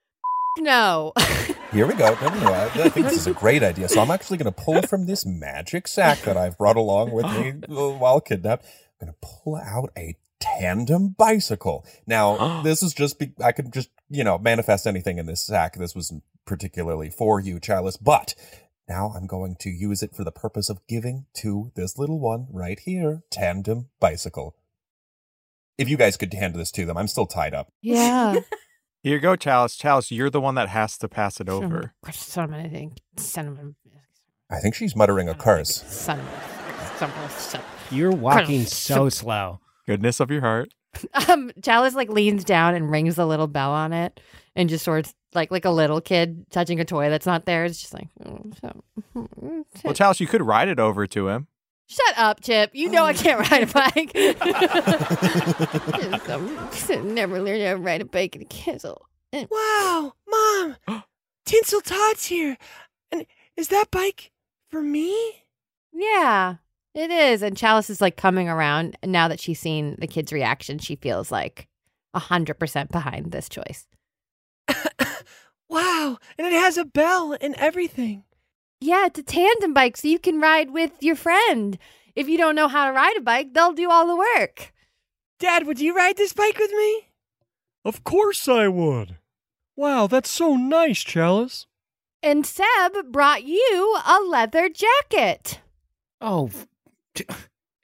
[0.60, 1.12] No.
[1.74, 2.16] Here we go.
[2.20, 3.88] No, no, no, I, I think this is a great idea.
[3.88, 7.24] So I'm actually going to pull from this magic sack that I've brought along with
[7.26, 8.64] me while kidnapped.
[8.64, 11.84] I'm going to pull out a tandem bicycle.
[12.06, 15.74] Now, this is just, be, I could just, you know, manifest anything in this sack.
[15.74, 18.36] This wasn't particularly for you, Chalice, but
[18.88, 22.46] now I'm going to use it for the purpose of giving to this little one
[22.52, 24.54] right here, tandem bicycle.
[25.76, 27.72] If you guys could hand this to them, I'm still tied up.
[27.82, 28.36] yeah.
[29.04, 29.76] Here you go, Chalice.
[29.76, 31.92] Chalice, you're the one that has to pass it over.
[32.10, 32.96] Son of a thing.
[33.18, 33.74] Son of a.
[34.50, 35.82] I think she's muttering a curse.
[35.82, 36.98] Son of a.
[36.98, 37.28] Son of a.
[37.28, 37.60] Son.
[37.90, 39.60] You're walking so slow.
[39.86, 40.72] Goodness of your heart.
[41.28, 44.20] Um, Chalice like leans down and rings the little bell on it,
[44.54, 47.64] and just sort of like like a little kid touching a toy that's not there.
[47.64, 48.84] It's just like, "Mm, so-
[49.16, 51.48] mm, Well, Chalice, you could ride it over to him.
[51.86, 52.70] Shut up, Chip.
[52.74, 54.12] You know I can't ride a bike.
[56.72, 59.06] Just, um, never learned how to ride a bike in a castle.
[59.32, 60.76] Wow, mom,
[61.46, 62.56] Tinsel Todd's here,
[63.10, 63.26] and
[63.56, 64.30] is that bike
[64.70, 65.42] for me?
[65.92, 66.56] Yeah,
[66.94, 67.42] it is.
[67.42, 70.78] And Chalice is like coming around and now that she's seen the kid's reaction.
[70.78, 71.66] She feels like
[72.12, 73.86] a hundred percent behind this choice.
[75.68, 78.22] Wow, and it has a bell and everything.
[78.84, 81.78] Yeah, it's a tandem bike, so you can ride with your friend.
[82.14, 84.74] If you don't know how to ride a bike, they'll do all the work.
[85.38, 87.08] Dad, would you ride this bike with me?
[87.86, 89.16] Of course I would.
[89.74, 91.66] Wow, that's so nice, Chalice.
[92.22, 95.60] And Seb brought you a leather jacket.
[96.20, 96.50] Oh,
[97.14, 97.24] t-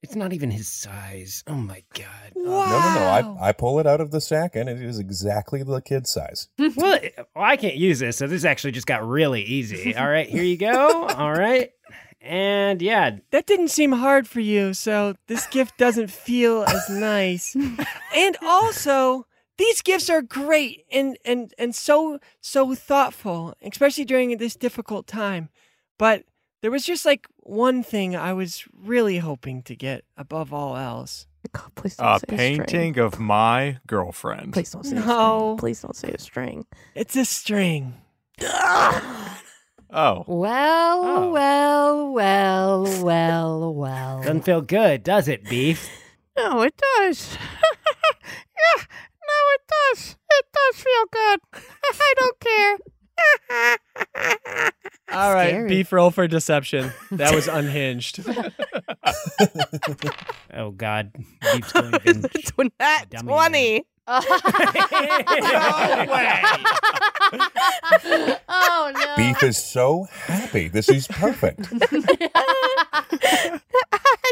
[0.03, 1.45] it's not even his size.
[1.47, 2.33] Oh my god.
[2.35, 3.37] No, no, no.
[3.41, 6.49] I, I pull it out of the sack and it is exactly the kid size.
[6.59, 9.95] well, it- well, I can't use this, so this actually just got really easy.
[9.95, 11.07] All right, here you go.
[11.07, 11.71] All right,
[12.21, 17.55] and yeah, That didn't seem hard for you, so this gift doesn't feel as nice.
[18.15, 19.27] and also,
[19.59, 25.51] these gifts are great and and and so so thoughtful, especially during this difficult time.
[25.99, 26.25] But
[26.63, 31.27] there was just like one thing I was really hoping to get above all else.
[31.53, 32.59] God, please don't A say string.
[32.59, 34.53] painting of my girlfriend.
[34.53, 35.05] Please don't say a No.
[35.05, 35.57] string.
[35.59, 36.67] Please don't say a string.
[36.95, 37.95] It's a string.
[38.43, 39.41] Ah!
[39.93, 40.25] Oh.
[40.29, 41.31] Well, Oh.
[41.33, 44.19] well, well, well, well.
[44.23, 45.89] Doesn't feel good, does it, Beef?
[46.37, 47.37] No, it does.
[48.17, 50.17] yeah, no, it does.
[50.31, 51.41] It does feel good.
[51.85, 52.79] I don't care.
[55.13, 55.69] All right, Scary.
[55.69, 56.93] beef roll for deception.
[57.11, 58.21] That was unhinged.
[60.55, 61.13] Oh God,
[61.53, 62.23] Beef's going even.
[62.23, 63.85] Tw- That Dummy 20.
[68.49, 69.15] oh no.
[69.17, 70.69] Beef is so happy.
[70.69, 71.69] This is perfect.
[71.73, 71.79] I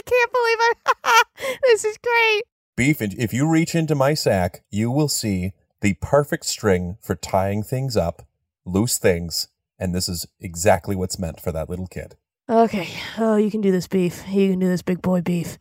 [0.06, 0.58] can't believe
[1.04, 1.22] I.
[1.64, 2.42] this is great.
[2.76, 7.62] Beef, if you reach into my sack, you will see the perfect string for tying
[7.62, 8.26] things up,
[8.68, 9.48] loose things,
[9.78, 12.16] and this is exactly what's meant for that little kid.
[12.48, 12.88] Okay.
[13.18, 14.24] Oh, you can do this, beef.
[14.28, 15.58] You can do this, big boy beef.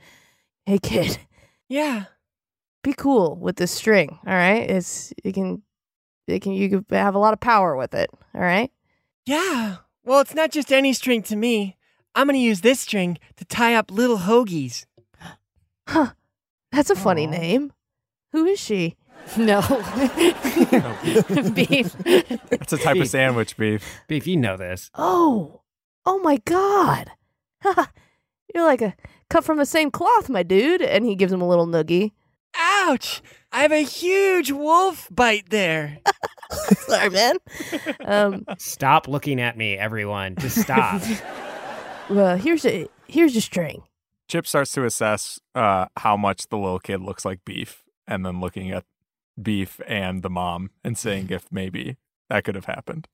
[0.66, 1.20] Hey, kid.
[1.68, 2.06] yeah.
[2.84, 4.20] Be cool with this string.
[4.26, 4.70] All right.
[4.70, 5.64] It's you can,
[6.28, 8.10] it can you can have a lot of power with it.
[8.34, 8.72] All right.
[9.26, 9.78] Yeah.
[10.06, 11.76] Well, it's not just any string to me.
[12.16, 14.86] I'm going to use this string to tie up little hoagies.
[15.88, 16.14] Huh.
[16.72, 17.32] That's a funny Aw.
[17.32, 17.74] name.
[18.32, 18.97] Who is she?
[19.36, 19.62] No.
[21.54, 21.96] Beef.
[22.06, 23.84] It's a type of sandwich, beef.
[24.08, 24.90] Beef, you know this.
[24.96, 25.62] Oh.
[26.06, 27.12] Oh my God.
[28.54, 28.96] You're like a
[29.30, 30.82] cut from the same cloth, my dude.
[30.82, 32.12] And he gives him a little noogie.
[32.56, 33.22] Ouch!
[33.52, 36.00] I have a huge wolf bite there.
[36.52, 37.38] Sorry, man.
[38.06, 38.46] Um.
[38.58, 40.36] Stop looking at me, everyone.
[40.40, 41.02] Just stop.
[42.10, 43.84] Well, here's a here's a string.
[44.28, 48.42] Chip starts to assess uh, how much the little kid looks like beef, and then
[48.42, 48.86] looking at
[49.42, 51.98] beef and the mom and saying if maybe
[52.30, 53.08] that could have happened.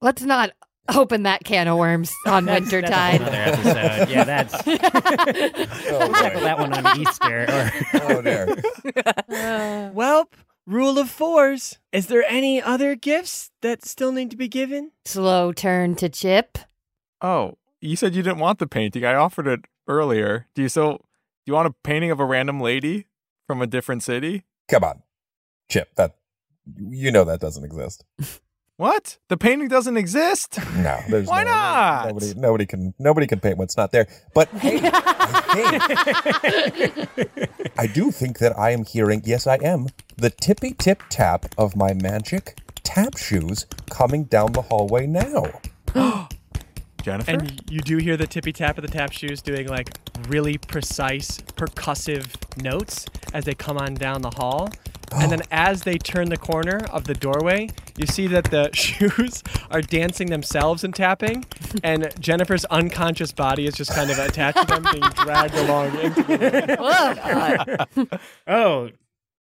[0.00, 0.50] Let's not
[0.94, 3.20] open that can of worms on That's- that's a whole Wintertide.
[3.20, 4.10] nother episode.
[4.10, 7.42] Yeah, that's we'll oh, tackle that one on Easter.
[7.48, 7.70] Or
[8.16, 8.46] Oh, there.
[9.94, 10.32] Welp,
[10.66, 11.78] rule of fours.
[11.92, 14.92] Is there any other gifts that still need to be given?
[15.04, 16.58] Slow turn to Chip.
[17.20, 19.04] Oh, you said you didn't want the painting.
[19.04, 20.46] I offered it earlier.
[20.54, 21.02] Do you still do
[21.46, 23.06] you want a painting of a random lady
[23.46, 24.44] from a different city?
[24.68, 25.02] Come on,
[25.70, 25.94] Chip.
[25.94, 26.16] That
[26.76, 28.04] you know that doesn't exist.
[28.76, 29.18] What?
[29.28, 30.58] The painting doesn't exist?
[30.76, 32.06] No, there's Why no, not?
[32.06, 34.06] Nobody, nobody can, nobody can paint what's not there.
[34.32, 34.88] But hey, hey,
[37.76, 39.20] I do think that I am hearing.
[39.26, 39.88] Yes, I am.
[40.16, 45.60] The tippy tip tap of my magic tap shoes coming down the hallway now.
[47.02, 47.30] Jennifer?
[47.30, 49.90] And you do hear the tippy tap of the tap shoes doing like
[50.28, 52.28] really precise percussive
[52.62, 54.70] notes as they come on down the hall.
[55.12, 59.42] And then as they turn the corner of the doorway, you see that the shoes
[59.70, 61.44] are dancing themselves and tapping,
[61.82, 66.22] and Jennifer's unconscious body is just kind of attached to them, being dragged along into
[66.22, 68.90] the oh,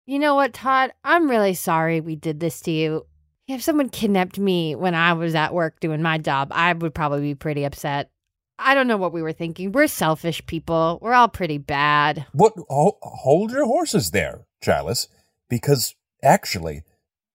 [0.05, 0.93] You know what, Todd?
[1.03, 3.05] I'm really sorry we did this to you.
[3.47, 7.21] If someone kidnapped me when I was at work doing my job, I would probably
[7.21, 8.11] be pretty upset.
[8.59, 9.71] I don't know what we were thinking.
[9.71, 10.99] We're selfish people.
[11.01, 12.25] We're all pretty bad.
[12.33, 12.53] What?
[12.69, 15.07] Ho- hold your horses there, Chalice,
[15.49, 16.83] because actually,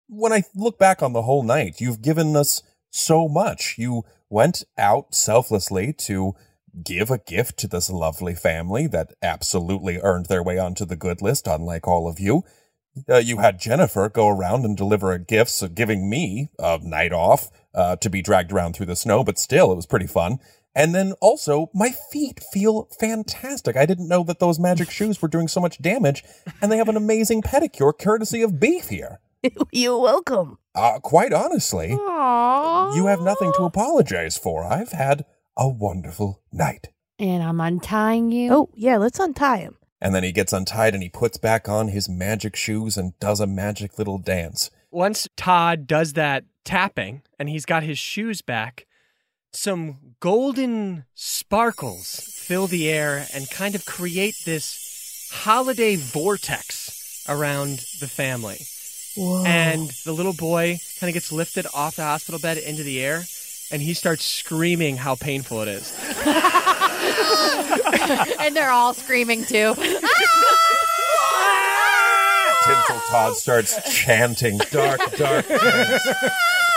[0.09, 3.75] when I look back on the whole night, you've given us so much.
[3.77, 6.35] You went out selflessly to
[6.85, 11.21] give a gift to this lovely family that absolutely earned their way onto the good
[11.21, 12.45] list, unlike all of you.
[13.09, 17.51] Uh, you had Jennifer go around and deliver gifts, uh, giving me a night off
[17.75, 20.39] uh, to be dragged around through the snow, but still, it was pretty fun.
[20.75, 23.77] And then also, my feet feel fantastic.
[23.77, 26.23] I didn't know that those magic shoes were doing so much damage,
[26.61, 29.21] and they have an amazing pedicure courtesy of Beef here.
[29.73, 30.59] You're welcome.
[30.75, 32.95] Uh, quite honestly, Aww.
[32.95, 34.65] you have nothing to apologize for.
[34.65, 35.25] I've had
[35.57, 36.89] a wonderful night.
[37.19, 38.53] And I'm untying you.
[38.53, 39.77] Oh yeah, let's untie him.
[40.01, 43.41] And then he gets untied and he puts back on his magic shoes and does
[43.41, 44.71] a magic little dance.
[44.91, 48.87] Once Todd does that tapping and he's got his shoes back,
[49.53, 58.09] some golden sparkles fill the air and kind of create this holiday vortex around the
[58.09, 58.59] family.
[59.17, 59.45] Whoa.
[59.45, 63.25] And the little boy kind of gets lifted off the hospital bed into the air
[63.71, 65.93] and he starts screaming how painful it is.
[68.41, 69.75] and they're all screaming too.
[72.65, 76.07] Tinsel Todd starts chanting dark, dark chants.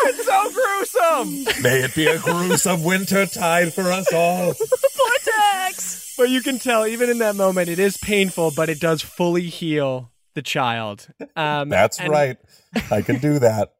[0.06, 1.64] it's so gruesome.
[1.64, 4.54] May it be a gruesome winter tide for us all.
[4.98, 6.14] Vortex!
[6.18, 9.50] But you can tell, even in that moment, it is painful, but it does fully
[9.50, 11.08] heal the child.
[11.36, 12.38] Um, That's and- right.
[12.89, 13.74] I can do that.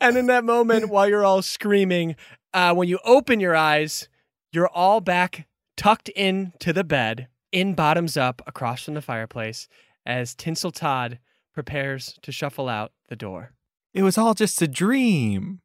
[0.00, 2.16] And in that moment, while you're all screaming,
[2.54, 4.08] uh, when you open your eyes,
[4.52, 5.46] you're all back
[5.76, 9.68] tucked into the bed, in bottoms up, across from the fireplace,
[10.04, 11.18] as Tinsel Todd
[11.52, 13.52] prepares to shuffle out the door.
[13.94, 15.60] It was all just a dream.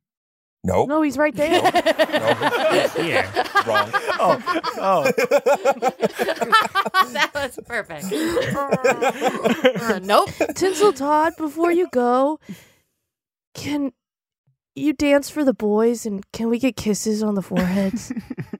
[0.64, 0.90] Nope.
[0.90, 1.60] No, he's right there.
[2.96, 3.28] Here.
[3.66, 3.90] Wrong.
[4.20, 5.12] Oh, oh.
[7.14, 8.06] that was perfect.
[9.82, 10.30] Uh, nope.
[10.56, 12.40] Tinsel Todd, before you go,
[13.54, 13.94] can
[14.76, 18.14] you dance for the boys and can we get kisses on the foreheads?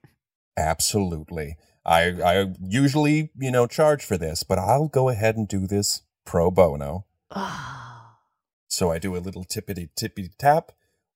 [0.58, 1.56] Absolutely.
[1.86, 6.02] I I usually, you know, charge for this, but I'll go ahead and do this
[6.26, 7.06] pro bono.
[7.32, 8.18] Ah.
[8.68, 10.72] So I do a little tippity tippity tap.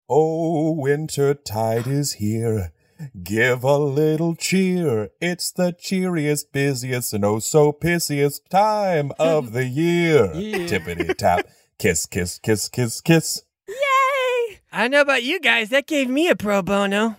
[0.09, 2.71] Oh, winter tide is here.
[3.23, 5.09] Give a little cheer.
[5.19, 10.27] It's the cheeriest, busiest, and oh so pissiest time of the year.
[10.27, 11.47] Tippity tap.
[11.77, 13.43] Kiss, kiss, kiss, kiss, kiss.
[14.75, 15.69] I don't know about you guys.
[15.69, 17.15] That gave me a pro bono.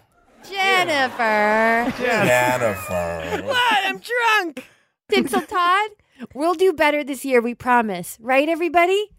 [0.47, 1.91] Jennifer.
[1.97, 3.43] Jennifer.
[3.47, 3.79] What?
[3.87, 4.69] I'm drunk.
[5.11, 5.91] Tinsel Todd.
[6.35, 8.19] We'll do better this year, we promise.
[8.21, 9.11] Right, everybody?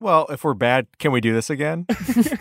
[0.00, 1.86] Well, if we're bad, can we do this again?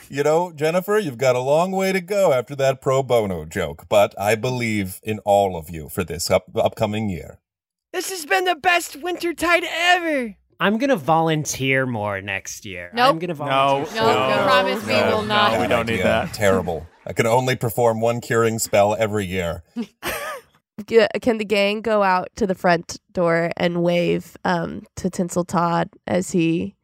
[0.10, 3.86] You know, Jennifer, you've got a long way to go after that pro bono joke,
[3.90, 7.40] but I believe in all of you for this up- upcoming year.
[7.94, 10.36] This has been the best winter tide ever.
[10.60, 12.92] I'm gonna volunteer more next year.
[12.94, 13.10] Nope.
[13.10, 13.96] I'm gonna volunteer.
[13.96, 14.44] No, no.
[14.44, 15.54] promise we will not.
[15.54, 16.34] No, we don't need that.
[16.34, 16.86] Terrible.
[17.06, 19.64] I can only perform one curing spell every year.
[20.88, 25.90] Can the gang go out to the front door and wave um, to Tinsel Todd
[26.08, 26.76] as he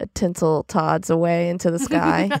[0.00, 2.30] uh, Tinsel Todd's away into the sky?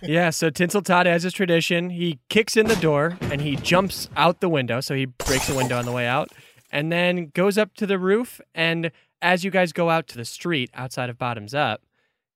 [0.02, 1.88] Yeah, so Tinsel Todd has his tradition.
[1.90, 4.80] He kicks in the door and he jumps out the window.
[4.80, 6.30] So he breaks the window on the way out
[6.70, 8.40] and then goes up to the roof.
[8.54, 8.90] And
[9.22, 11.82] as you guys go out to the street outside of Bottoms Up,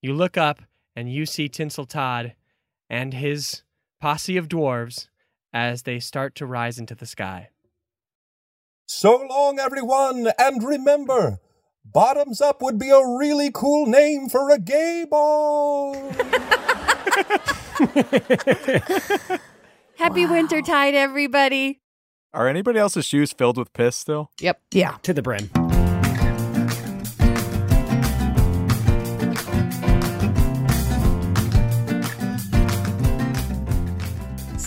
[0.03, 0.63] you look up
[0.95, 2.35] and you see Tinsel Todd
[2.91, 3.63] and his
[4.01, 5.09] posse of dwarves
[5.53, 7.49] as they start to rise into the sky.
[8.87, 11.41] So long, everyone, and remember,
[11.85, 15.95] Bottoms Up would be a really cool name for a gay ball.
[19.97, 21.81] Happy winter tide, everybody.
[22.35, 24.31] Are anybody else's shoes filled with piss still?
[24.41, 24.61] Yep.
[24.73, 24.97] yeah.
[25.03, 25.49] To the brim.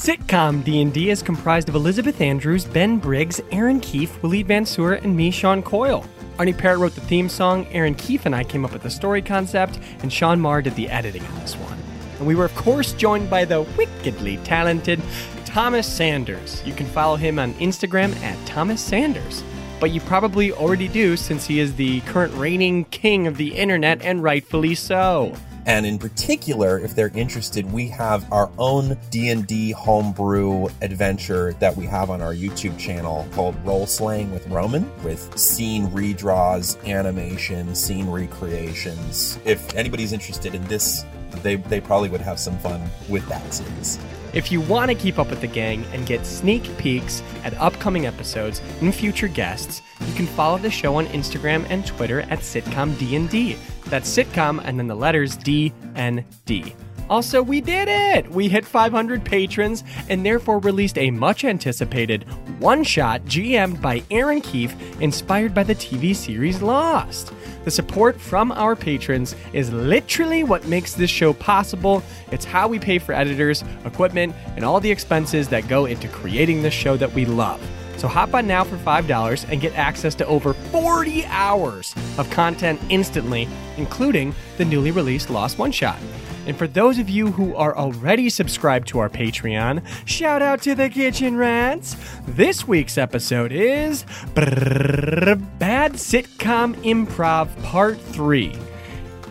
[0.08, 5.32] Sitcom D&D is comprised of Elizabeth Andrews, Ben Briggs, Erin Keif, Waleed Mansour, and me,
[5.32, 6.06] Sean Coyle.
[6.40, 9.22] Arne Parrott wrote the theme song, Erin Keif and I came up with the story
[9.22, 11.78] concept, and Sean Meagher did the editing on this one.
[12.20, 15.02] And we were, of course, joined by the wickedly talented
[15.44, 16.64] Thomas Sanders.
[16.66, 19.44] You can follow him on Instagram at Thomas Sanders.
[19.82, 24.02] But you probably already do since he is the current reigning king of the internet,
[24.04, 25.36] and rightfully so.
[25.68, 31.86] And in particular, if they're interested, we have our own D&D homebrew adventure that we
[31.86, 38.10] have on our YouTube channel called Role Slaying with Roman with scene redraws, animation, scene
[38.10, 39.40] recreations.
[39.44, 41.06] If anybody's interested in this,
[41.44, 44.00] they, they probably would have some fun with that series.
[44.34, 48.06] If you want to keep up with the gang and get sneak peeks at upcoming
[48.06, 53.58] episodes and future guests, you can follow the show on Instagram and Twitter at sitcomdnd.
[53.90, 56.74] That's sitcom and then the letters D N D.
[57.10, 58.30] Also, we did it!
[58.30, 62.26] We hit 500 patrons and therefore released a much anticipated
[62.60, 67.32] one shot GM'd by Erin Keif, inspired by the TV series Lost.
[67.64, 72.04] The support from our patrons is literally what makes this show possible.
[72.32, 76.62] It's how we pay for editors, equipment, and all the expenses that go into creating
[76.62, 77.62] this show that we love.
[77.98, 82.80] So hop on now for $5 and get access to over 40 hours of content
[82.90, 86.00] instantly, including the newly released Lost One Shot.
[86.46, 90.76] And for those of you who are already subscribed to our Patreon, shout out to
[90.76, 91.98] the Kitchen Rats.
[92.26, 98.58] This week's episode is Bad Sitcom Improv Part 3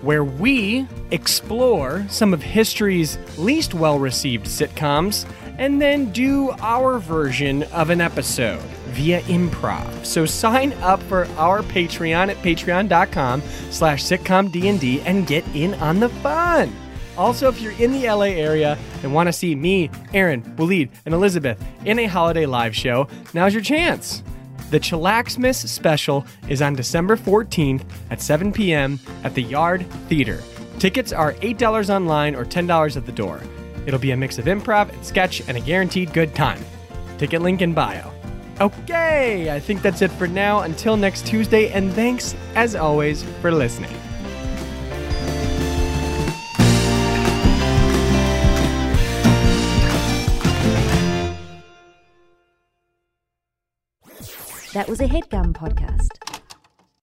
[0.03, 5.27] where we explore some of history's least well received sitcoms
[5.59, 10.05] and then do our version of an episode via improv.
[10.05, 16.09] So sign up for our Patreon at patreon.com slash sitcomdnd and get in on the
[16.09, 16.73] fun.
[17.17, 21.15] Also, if you're in the LA area and want to see me, Erin, Waleed, and
[21.15, 24.23] Elizabeth in a holiday live show, now's your chance.
[24.71, 28.99] The Chillaxmas special is on December 14th at 7 p.m.
[29.23, 30.43] at the Yard Theater.
[30.79, 33.41] Tickets are $8 online or $10 at the door.
[33.87, 36.63] It'll be a mix of improv and sketch and a guaranteed good time.
[37.19, 38.13] Ticket link in bio.
[38.61, 40.61] Okay, I think that's it for now.
[40.61, 43.95] Until next Tuesday, and thanks, as always, for listening.
[54.73, 56.36] That was a headgum podcast.